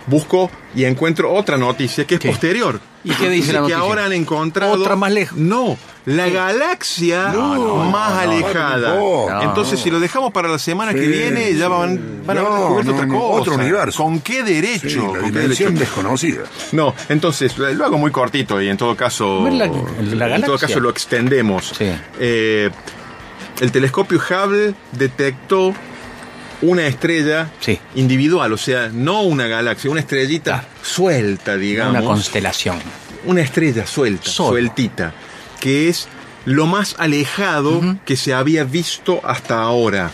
busco 0.08 0.50
y 0.76 0.86
encuentro 0.86 1.32
otra 1.32 1.58
noticia 1.58 2.06
que 2.08 2.16
es 2.16 2.20
¿Qué? 2.20 2.30
posterior. 2.30 2.80
¿Y 3.04 3.12
qué 3.14 3.30
dice 3.30 3.48
la 3.54 3.60
que 3.60 3.62
noticia? 3.62 3.78
ahora 3.80 4.06
han 4.06 4.14
encontrado 4.14 4.74
Otra 4.74 4.96
más 4.96 5.12
lejos. 5.12 5.38
No, 5.38 5.78
la 6.06 6.30
galaxia 6.30 7.30
No, 7.32 7.56
no, 7.56 7.76
más 7.92 8.10
no, 8.10 8.16
no, 8.16 8.32
alejada. 8.32 8.96
no, 8.96 9.30
no. 9.30 9.42
Entonces, 9.44 9.80
si 9.80 9.92
lo 9.92 10.00
dejamos 10.00 10.32
para 10.32 10.48
la 10.50 10.58
semana 10.58 10.94
que 10.94 11.08
viene, 11.08 11.54
ya 11.54 11.68
van, 11.68 12.24
van 12.26 12.38
a 12.38 12.42
haber 12.42 12.52
No, 12.54 12.58
descubierto 12.60 12.92
otra 12.94 13.06
no, 13.06 13.20
cosa. 13.20 13.42
otro 13.42 13.54
universo. 13.56 14.04
¿Con 14.04 14.20
qué 14.22 14.44
derecho? 14.44 14.90
Sí, 14.90 14.96
la 14.98 15.02
¿Con 15.06 15.20
qué 15.20 15.40
dimensión 15.40 15.74
derecho? 15.76 15.92
desconocida. 15.96 16.42
No, 16.72 16.96
entonces 17.10 17.58
lo 17.58 17.86
hago 17.86 17.98
muy 17.98 18.12
cortito 18.12 18.60
y 18.62 18.68
en 18.70 18.78
todo 18.78 18.96
caso, 18.96 19.44
Ver 19.44 19.54
la- 19.54 19.68
la 19.68 20.36
en 20.36 20.42
todo 20.44 20.58
caso 20.58 20.80
lo 20.80 20.90
extendemos. 20.90 21.74
Sí. 21.78 21.92
Eh, 22.20 22.70
el 23.60 23.72
telescopio 23.72 24.20
Hubble 24.20 24.74
detectó 24.94 25.74
una 26.64 26.86
estrella 26.88 27.50
Sí. 27.60 27.80
individual, 27.96 28.54
o 28.54 28.58
sea, 28.58 28.90
no 28.92 29.22
una 29.22 29.48
galaxia, 29.48 29.90
una 29.92 30.00
estrellita 30.00 30.52
Claro. 30.62 30.68
suelta, 30.82 31.58
digamos. 31.58 31.96
Una 31.98 32.04
constelación. 32.06 32.80
una 33.24 33.42
estrella 33.42 33.86
suelta, 33.86 34.30
Solo. 34.32 34.50
sueltita, 34.54 35.14
que 35.62 35.88
es 35.88 36.10
lo 36.44 36.66
más 36.68 36.96
alejado 37.00 37.80
que 38.06 38.18
se 38.18 38.34
había 38.34 38.66
visto 38.66 39.22
hasta 39.24 39.62
ahora. 39.62 40.12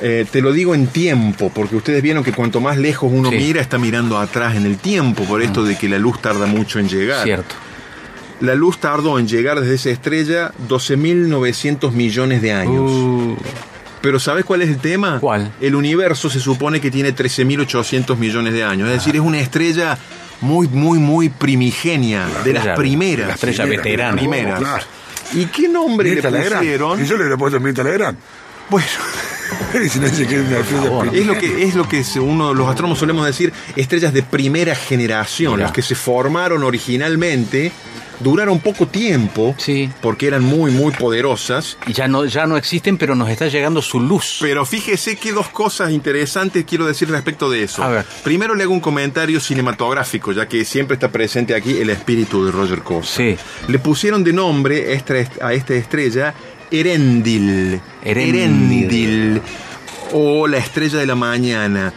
Eh, 0.00 0.24
te 0.30 0.40
lo 0.40 0.52
digo 0.52 0.74
en 0.74 0.86
tiempo, 0.86 1.52
porque 1.54 1.76
ustedes 1.76 2.02
vieron 2.02 2.24
que 2.24 2.32
cuanto 2.32 2.58
más 2.62 2.78
lejos 2.78 3.10
uno 3.12 3.28
Sí. 3.28 3.36
mira, 3.36 3.60
está 3.60 3.76
mirando 3.76 4.16
atrás 4.16 4.56
en 4.56 4.64
el 4.64 4.78
tiempo, 4.78 5.24
por 5.24 5.42
esto 5.42 5.62
de 5.62 5.76
que 5.76 5.90
la 5.90 5.98
luz 5.98 6.22
tarda 6.22 6.46
mucho 6.46 6.78
en 6.78 6.88
llegar. 6.88 7.24
Cierto. 7.24 7.54
La 8.40 8.54
luz 8.54 8.78
tardó 8.78 9.18
en 9.18 9.28
llegar 9.28 9.60
desde 9.60 9.74
esa 9.74 9.90
estrella 9.90 10.52
12.900 10.66 11.92
millones 11.92 12.40
de 12.40 12.52
años. 12.52 12.90
Uh, 12.90 13.36
Pero 14.00 14.18
¿sabes 14.18 14.46
cuál 14.46 14.62
es 14.62 14.70
el 14.70 14.78
tema? 14.78 15.18
¿Cuál? 15.20 15.52
El 15.60 15.74
universo 15.74 16.30
se 16.30 16.40
supone 16.40 16.80
que 16.80 16.90
tiene 16.90 17.14
13.800 17.14 18.16
millones 18.16 18.54
de 18.54 18.64
años. 18.64 18.88
Es 18.88 18.94
decir, 18.94 19.14
es 19.16 19.20
una 19.20 19.40
estrella 19.40 19.98
muy, 20.40 20.68
muy, 20.68 20.98
muy 20.98 21.28
primigenia. 21.28 22.26
de 22.44 22.52
las 22.52 22.76
primeras. 22.76 23.28
la 23.28 23.34
estrella 23.34 23.64
Primera, 23.64 23.82
veterana. 23.82 24.16
primeras. 24.16 24.58
Claro. 24.60 24.84
¿Y 25.34 25.46
qué 25.46 25.68
nombre 25.68 26.08
le 26.08 26.14
Mirta 26.16 26.30
Legrand. 26.30 26.58
pusieron? 26.58 27.00
Y 27.00 27.04
yo 27.06 27.16
le 27.16 27.22
hubiera 27.22 27.36
puesto 27.36 27.60
Mirta 27.60 27.82
Legrand. 27.82 28.18
Bueno, 28.68 28.86
si 29.90 29.98
no 30.00 30.08
dice 30.08 30.26
que 30.26 30.36
es 30.40 30.46
una 30.46 30.58
estrella 30.58 30.64
favor. 30.64 31.08
es 31.14 31.26
lo 31.26 31.38
que 31.38 31.62
es 31.62 31.74
lo 31.74 31.88
que 31.88 32.04
uno 32.20 32.54
los 32.54 32.68
astrónomos 32.68 32.98
solemos 32.98 33.26
decir 33.26 33.52
estrellas 33.76 34.12
de 34.12 34.22
primera 34.22 34.74
generación, 34.74 35.52
Mira. 35.54 35.64
las 35.64 35.72
que 35.72 35.82
se 35.82 35.94
formaron 35.94 36.62
originalmente, 36.64 37.72
duraron 38.20 38.58
poco 38.60 38.86
tiempo, 38.86 39.54
Sí. 39.56 39.90
porque 40.02 40.26
eran 40.26 40.42
muy 40.44 40.70
muy 40.70 40.92
poderosas. 40.92 41.78
y 41.86 41.92
ya 41.94 42.06
no, 42.06 42.26
ya 42.26 42.46
no 42.46 42.56
existen, 42.58 42.98
pero 42.98 43.14
nos 43.14 43.30
está 43.30 43.48
llegando 43.48 43.80
su 43.80 43.98
luz. 43.98 44.38
Pero 44.42 44.66
fíjese 44.66 45.16
que 45.16 45.32
dos 45.32 45.48
cosas 45.48 45.90
interesantes 45.90 46.64
quiero 46.66 46.84
decir 46.86 47.08
respecto 47.10 47.48
de 47.48 47.62
eso. 47.62 47.82
A 47.82 47.88
ver. 47.88 48.04
Primero 48.22 48.54
le 48.54 48.64
hago 48.64 48.74
un 48.74 48.80
comentario 48.80 49.40
cinematográfico, 49.40 50.32
ya 50.32 50.46
que 50.46 50.64
siempre 50.66 50.94
está 50.94 51.10
presente 51.10 51.54
aquí 51.54 51.78
el 51.78 51.88
espíritu 51.88 52.44
de 52.44 52.52
Roger 52.52 52.80
Cosa. 52.82 53.16
Sí. 53.16 53.36
Le 53.68 53.78
pusieron 53.78 54.22
de 54.22 54.32
nombre 54.34 54.92
esta- 54.92 55.14
a 55.40 55.54
esta 55.54 55.72
estrella 55.74 56.34
Erendil. 56.70 57.80
Erendil. 58.02 59.40
O 60.12 60.46
la 60.46 60.58
estrella 60.58 60.98
de 60.98 61.06
la 61.06 61.14
mañana. 61.14 61.92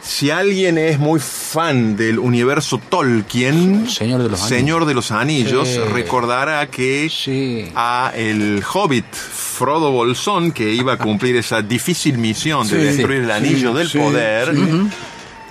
Si 0.00 0.30
alguien 0.30 0.78
es 0.78 0.98
muy 0.98 1.20
fan 1.20 1.96
del 1.96 2.18
universo 2.18 2.78
Tolkien, 2.78 3.90
Señor 3.90 4.22
de 4.22 4.30
los 4.30 4.40
Anillos. 4.40 4.48
Señor 4.58 4.86
de 4.86 4.94
los 4.94 5.10
Anillos, 5.10 5.68
Sí. 5.68 5.78
recordará 5.92 6.66
que 6.70 7.10
Sí. 7.10 7.70
a 7.74 8.12
el 8.16 8.62
hobbit 8.72 9.04
Frodo 9.12 9.90
Bolsón, 9.90 10.52
que 10.52 10.72
iba 10.72 10.94
a 10.94 10.98
cumplir 10.98 11.36
esa 11.36 11.60
difícil 11.60 12.16
misión 12.16 12.66
de 12.68 12.78
Sí, 12.78 12.84
destruir 12.96 13.22
el 13.24 13.30
anillo 13.30 13.74
del 13.74 13.90
poder, 13.90 14.54
sí. 14.54 14.88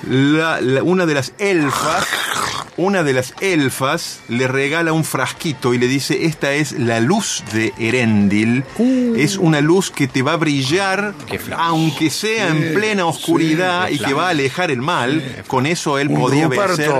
la- 0.09 0.59
la- 0.61 0.81
una 0.81 1.05
de 1.05 1.13
las 1.13 1.33
elfas, 1.37 2.07
una 2.77 3.03
de 3.03 3.13
las 3.13 3.33
elfas 3.41 4.19
le 4.29 4.47
regala 4.47 4.93
un 4.93 5.03
frasquito 5.03 5.73
y 5.73 5.79
le 5.79 5.87
dice, 5.87 6.25
esta 6.25 6.53
es 6.53 6.73
la 6.73 6.99
luz 6.99 7.43
de 7.51 7.73
Erendil, 7.77 8.63
es 9.17 9.37
una 9.37 9.61
luz 9.61 9.89
que 9.91 10.07
te 10.07 10.21
va 10.21 10.33
a 10.33 10.37
brillar, 10.37 11.13
Uh. 11.27 11.53
Aunque 11.57 12.09
sea 12.09 12.49
en 12.49 12.73
plena 12.73 13.05
oscuridad 13.05 13.87
sí, 13.87 13.95
y 13.95 13.99
que 13.99 14.13
va 14.13 14.27
a 14.27 14.29
alejar 14.29 14.71
el 14.71 14.81
mal, 14.81 15.43
con 15.47 15.65
eso 15.65 15.97
él 15.97 16.09
Un 16.09 16.19
podía 16.19 16.47
vencer. 16.47 16.91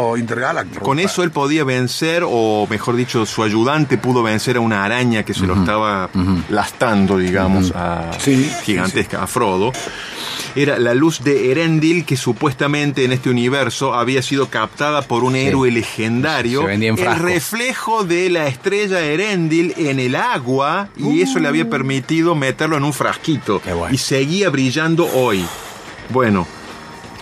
Con 0.82 1.00
eso 1.00 1.24
él 1.24 1.32
podía 1.32 1.64
vencer, 1.64 2.24
o 2.26 2.68
mejor 2.70 2.96
dicho, 2.96 3.26
su 3.26 3.44
ayudante 3.44 3.98
pudo 3.98 4.24
vencer 4.24 4.58
a 4.58 4.60
una 4.60 4.84
araña 4.84 5.24
que 5.24 5.34
se 5.34 5.46
lo 5.46 5.56
estaba 5.56 6.10
lastando, 6.50 7.18
digamos, 7.18 7.72
a 7.76 8.12
Sí, 8.20 8.50
gigantesca, 8.64 9.24
a 9.24 9.28
Frodo. 9.28 9.72
Era 10.56 10.80
la 10.80 10.94
luz 10.94 11.24
de 11.24 11.52
Erendil 11.52 12.06
que 12.06 12.18
supuestamente 12.18 13.06
en 13.06 13.12
este 13.12 13.30
universo 13.30 13.94
había 13.94 14.22
sido 14.22 14.50
captada 14.50 15.02
por 15.02 15.24
un 15.24 15.36
héroe 15.36 15.72
legendario. 15.72 16.62
Se 16.62 16.68
vendía 16.68 16.90
en 16.90 17.00
el 17.00 17.20
reflejo 17.20 18.04
de 18.04 18.30
la 18.30 18.48
estrella 18.48 19.02
Erendil 19.02 19.74
en 19.78 20.00
el 20.00 20.16
agua 20.16 20.90
y 20.98 21.22
eso 21.22 21.40
le 21.40 21.48
había 21.48 21.70
permitido 21.70 22.36
meterlo 22.36 22.78
en 22.78 22.84
un 22.84 22.94
frasquito. 22.94 23.62
Qué 23.62 23.74
bueno. 23.74 23.94
Y 23.94 23.98
seguía 23.98 24.50
brillando 24.50 25.08
hoy. 25.14 25.46
Bueno, 26.10 26.48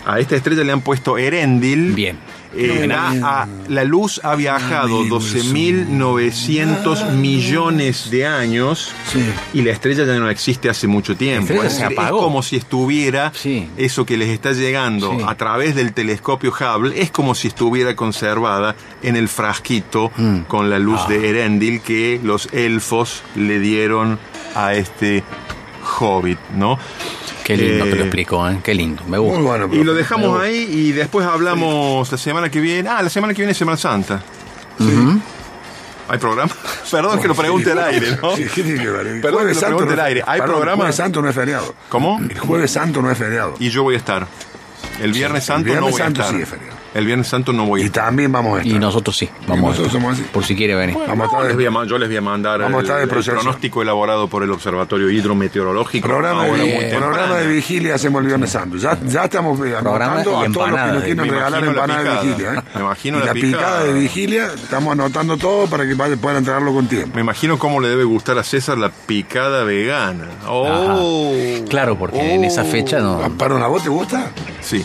A 0.06 0.20
esta 0.20 0.36
estrella 0.36 0.64
le 0.64 0.72
han 0.72 0.82
puesto 0.82 1.18
Erendil. 1.18 1.94
Bien. 1.94 2.18
Eh, 2.58 2.88
a- 2.94 3.48
la 3.68 3.84
luz 3.84 4.22
ha 4.24 4.36
viajado 4.36 5.00
Amigo, 5.02 5.20
12.900 5.20 7.12
millones 7.14 8.10
de 8.10 8.26
años 8.26 8.94
Sí. 9.12 9.20
y 9.54 9.62
la 9.62 9.72
estrella 9.72 10.06
ya 10.06 10.18
no 10.20 10.30
existe 10.30 10.70
hace 10.70 10.88
mucho 10.88 11.16
tiempo. 11.18 11.54
Es 11.54 11.60
se 11.60 11.64
decir, 11.84 11.86
es 11.92 12.00
apagó. 12.00 12.20
como 12.20 12.42
si 12.42 12.56
estuviera 12.56 13.32
Sí. 13.36 13.68
eso 13.78 14.06
que 14.06 14.18
les 14.18 14.30
está 14.30 14.54
llegando 14.54 15.12
Sí. 15.12 15.18
a 15.28 15.36
través 15.36 15.76
del 15.76 15.94
telescopio 15.94 16.52
Hubble, 16.52 17.00
es 17.02 17.12
como 17.12 17.36
si 17.36 17.48
estuviera 17.50 17.96
conservada 17.96 18.76
en 19.04 19.16
el 19.16 19.28
frasquito 19.28 20.12
Mm. 20.16 20.40
con 20.48 20.70
la 20.70 20.80
luz 20.80 21.02
Ah. 21.06 21.10
de 21.10 21.30
Erendil 21.30 21.82
que 21.82 22.20
los 22.24 22.48
elfos 22.54 23.22
le 23.36 23.60
dieron 23.60 24.18
a 24.56 24.74
este 24.76 25.24
hobbit, 26.00 26.40
¿no? 26.56 26.80
Qué 27.46 27.56
lindo 27.56 27.86
que 27.86 27.92
Eh, 27.92 27.96
lo 27.96 28.02
explicó, 28.02 28.50
¿eh? 28.50 28.58
Qué 28.64 28.74
lindo. 28.74 29.04
Me 29.08 29.18
gusta. 29.20 29.38
Muy 29.38 29.48
bueno. 29.48 29.70
Y 29.72 29.84
lo 29.84 29.94
dejamos 29.94 30.42
ahí 30.42 30.68
y 30.70 30.92
después 30.94 31.26
hablamos 31.28 32.12
la 32.12 32.18
semana 32.18 32.50
que 32.50 32.60
viene. 32.60 32.90
Ah, 32.90 33.02
la 33.04 33.10
semana 33.10 33.34
que 33.34 33.42
viene 33.44 33.52
es 33.52 33.58
Semana 33.58 33.78
Santa. 33.78 34.22
¿Hay 36.08 36.18
programa? 36.20 36.52
Perdón 36.92 37.20
que 37.20 37.28
lo 37.28 37.36
pregunte 37.36 37.72
al 37.72 37.80
aire, 37.80 38.18
¿no? 38.22 38.36
Sí, 38.36 38.46
¿qué 38.54 38.64
tiene 38.64 38.82
que 38.84 38.90
ver? 38.90 39.08
El 39.08 39.22
Perdón 39.22 39.42
que 39.48 39.54
lo 39.54 39.60
Santo 39.60 39.78
pregunte 39.78 39.86
no 39.86 39.92
al 39.94 40.00
es- 40.00 40.06
aire. 40.06 40.24
¿Hay 40.28 40.40
perdón, 40.40 40.56
programa? 40.56 40.72
El 40.74 40.78
Jueves 40.82 40.96
Santo 40.96 41.22
no 41.22 41.30
es 41.30 41.36
feriado. 41.36 41.76
¿Cómo? 41.90 42.20
El 42.30 42.40
Jueves 42.40 42.72
Santo 42.72 43.02
no 43.02 43.12
es 43.12 43.18
feriado. 43.18 43.56
Y 43.60 43.70
yo 43.70 43.84
voy 43.84 43.96
a 43.96 43.98
estar. 43.98 44.28
El 45.02 45.12
Viernes 45.14 45.44
el 45.44 45.48
Santo 45.48 45.66
Viernes 45.66 45.84
no 45.86 45.92
voy 45.92 46.00
Santo 46.02 46.22
a 46.22 46.26
estar. 46.26 46.36
sí 46.38 46.44
es 46.44 46.50
feriado. 46.50 46.75
El 46.96 47.06
Viernes 47.06 47.28
Santo 47.28 47.52
no 47.54 47.66
voy 47.66 47.82
a 47.82 47.84
Y 47.84 47.88
estar. 47.88 48.06
también 48.06 48.32
vamos 48.32 48.58
a 48.58 48.62
estar. 48.62 48.76
Y 48.76 48.80
nosotros 48.80 49.16
sí. 49.18 49.30
Vamos 49.48 49.72
nosotros 49.72 49.90
a 49.90 49.92
somos 49.92 50.14
así. 50.14 50.24
Por 50.32 50.44
si 50.46 50.56
quiere 50.56 50.76
venir. 50.76 50.96
Vamos 50.96 51.10
a 51.12 51.16
No, 51.16 51.26
estar 51.26 51.40
les 51.42 51.50
de- 51.50 51.56
voy 51.56 51.66
a 51.66 51.72
ma- 51.72 51.86
yo 51.86 51.98
les 51.98 52.08
voy 52.10 52.18
a 52.18 52.22
mandar 52.22 52.62
Vamos 52.62 52.76
a 52.76 52.80
el, 52.80 52.86
estar 52.86 52.98
de 52.98 53.04
el 53.04 53.10
proceso. 53.10 53.36
pronóstico 53.38 53.82
elaborado 53.82 54.28
por 54.30 54.44
el 54.44 54.52
Observatorio 54.52 55.10
Hidrometeorológico. 55.10 56.08
Programa, 56.08 56.46
Ahora 56.46 56.64
de, 56.64 56.72
temprano. 56.72 57.06
programa 57.08 57.36
de 57.36 57.48
vigilia 57.48 57.96
hacemos 57.96 58.22
el 58.22 58.28
Viernes 58.28 58.50
Santo. 58.50 58.78
Ya, 58.78 58.98
ya 59.06 59.26
estamos 59.26 59.60
eh, 59.60 59.76
Programa 59.82 60.22
anotando 60.22 60.32
y 60.32 60.46
a 60.50 60.52
todos 60.54 60.70
los 60.72 60.80
que 60.80 60.92
nos 60.94 61.04
quieren 61.04 61.30
regalar 61.30 61.64
imagino 61.64 61.74
la 61.74 61.84
empanadas 61.84 62.04
de 62.06 62.10
picada. 62.10 62.22
vigilia. 62.24 62.54
¿eh? 62.54 62.64
Me 62.76 62.82
imagino 62.82 63.18
y 63.18 63.20
la 63.20 63.26
la 63.26 63.34
picada 63.34 63.52
picada. 63.58 63.84
de 63.84 63.94
vigilia, 63.94 64.46
estamos 64.56 64.92
anotando 64.94 65.38
todo 65.38 65.68
para 65.68 65.86
que 65.86 65.94
vaya- 65.96 66.16
puedan 66.16 66.38
entregarlo 66.38 66.74
con 66.74 66.88
tiempo. 66.88 67.12
Me 67.16 67.22
imagino 67.22 67.60
cómo 67.60 67.82
le 67.82 67.90
debe 67.90 68.06
gustar 68.06 68.38
a 68.38 68.44
César 68.44 68.78
la 68.78 68.90
picada 68.90 69.66
vegana. 69.66 70.28
Oh. 70.48 71.34
Claro, 71.70 71.98
porque 72.00 72.36
en 72.36 72.46
esa 72.46 72.64
fecha 72.64 73.00
no. 73.00 73.20
¿Para 73.38 73.56
una 73.56 73.68
voz 73.68 73.84
te 73.84 73.90
gusta? 73.90 74.32
Sí. 74.62 74.82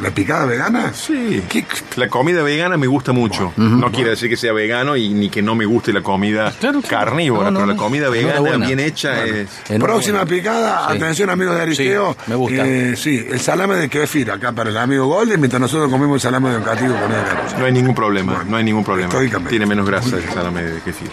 ¿La 0.00 0.10
picada 0.10 0.44
vegana? 0.44 0.92
Sí. 0.92 1.42
¿Qué? 1.48 1.64
La 1.96 2.08
comida 2.08 2.42
vegana 2.42 2.76
me 2.76 2.86
gusta 2.88 3.12
mucho. 3.12 3.52
No 3.56 3.90
quiere 3.92 4.10
decir 4.10 4.28
que 4.28 4.36
sea 4.36 4.52
vegano 4.52 4.96
y 4.96 5.08
ni 5.10 5.28
que 5.30 5.40
no 5.40 5.54
me 5.54 5.64
guste 5.66 5.92
la 5.92 6.02
comida 6.02 6.52
Claro, 6.60 6.80
claro. 6.82 7.04
carnívora, 7.06 7.44
No, 7.44 7.50
no, 7.52 7.60
pero 7.60 7.72
la 7.72 7.76
comida 7.76 8.08
vegana 8.08 8.56
bien 8.66 8.80
hecha 8.80 9.14
Bueno. 9.14 9.36
es. 9.68 9.80
Próxima 9.80 10.24
picada, 10.26 10.88
Sí. 10.90 10.96
atención 10.96 11.30
amigos 11.30 11.54
de 11.56 11.62
Aristeo. 11.62 12.12
Sí, 12.18 12.18
me 12.30 12.34
gusta. 12.36 12.66
Eh, 12.66 12.96
sí, 12.96 13.24
el 13.30 13.40
salame 13.40 13.76
de 13.76 13.88
kefir 13.88 14.30
acá 14.30 14.52
para 14.52 14.70
el 14.70 14.76
amigo 14.76 15.06
Golden, 15.06 15.38
mientras 15.40 15.60
nosotros 15.60 15.88
comemos 15.90 16.16
el 16.16 16.20
salame 16.20 16.50
de 16.50 16.62
Cativo 16.62 16.94
con 16.94 17.12
el 17.12 17.58
No 17.60 17.64
hay 17.66 17.72
ningún 17.72 17.94
problema, 17.94 18.32
Bueno, 18.34 18.50
no 18.50 18.56
hay 18.56 18.64
ningún 18.64 18.84
problema. 18.84 19.12
Tiene 19.48 19.66
menos 19.66 19.86
grasa 19.86 20.16
el 20.16 20.24
salame 20.24 20.62
de 20.64 20.80
kefir. 20.80 21.08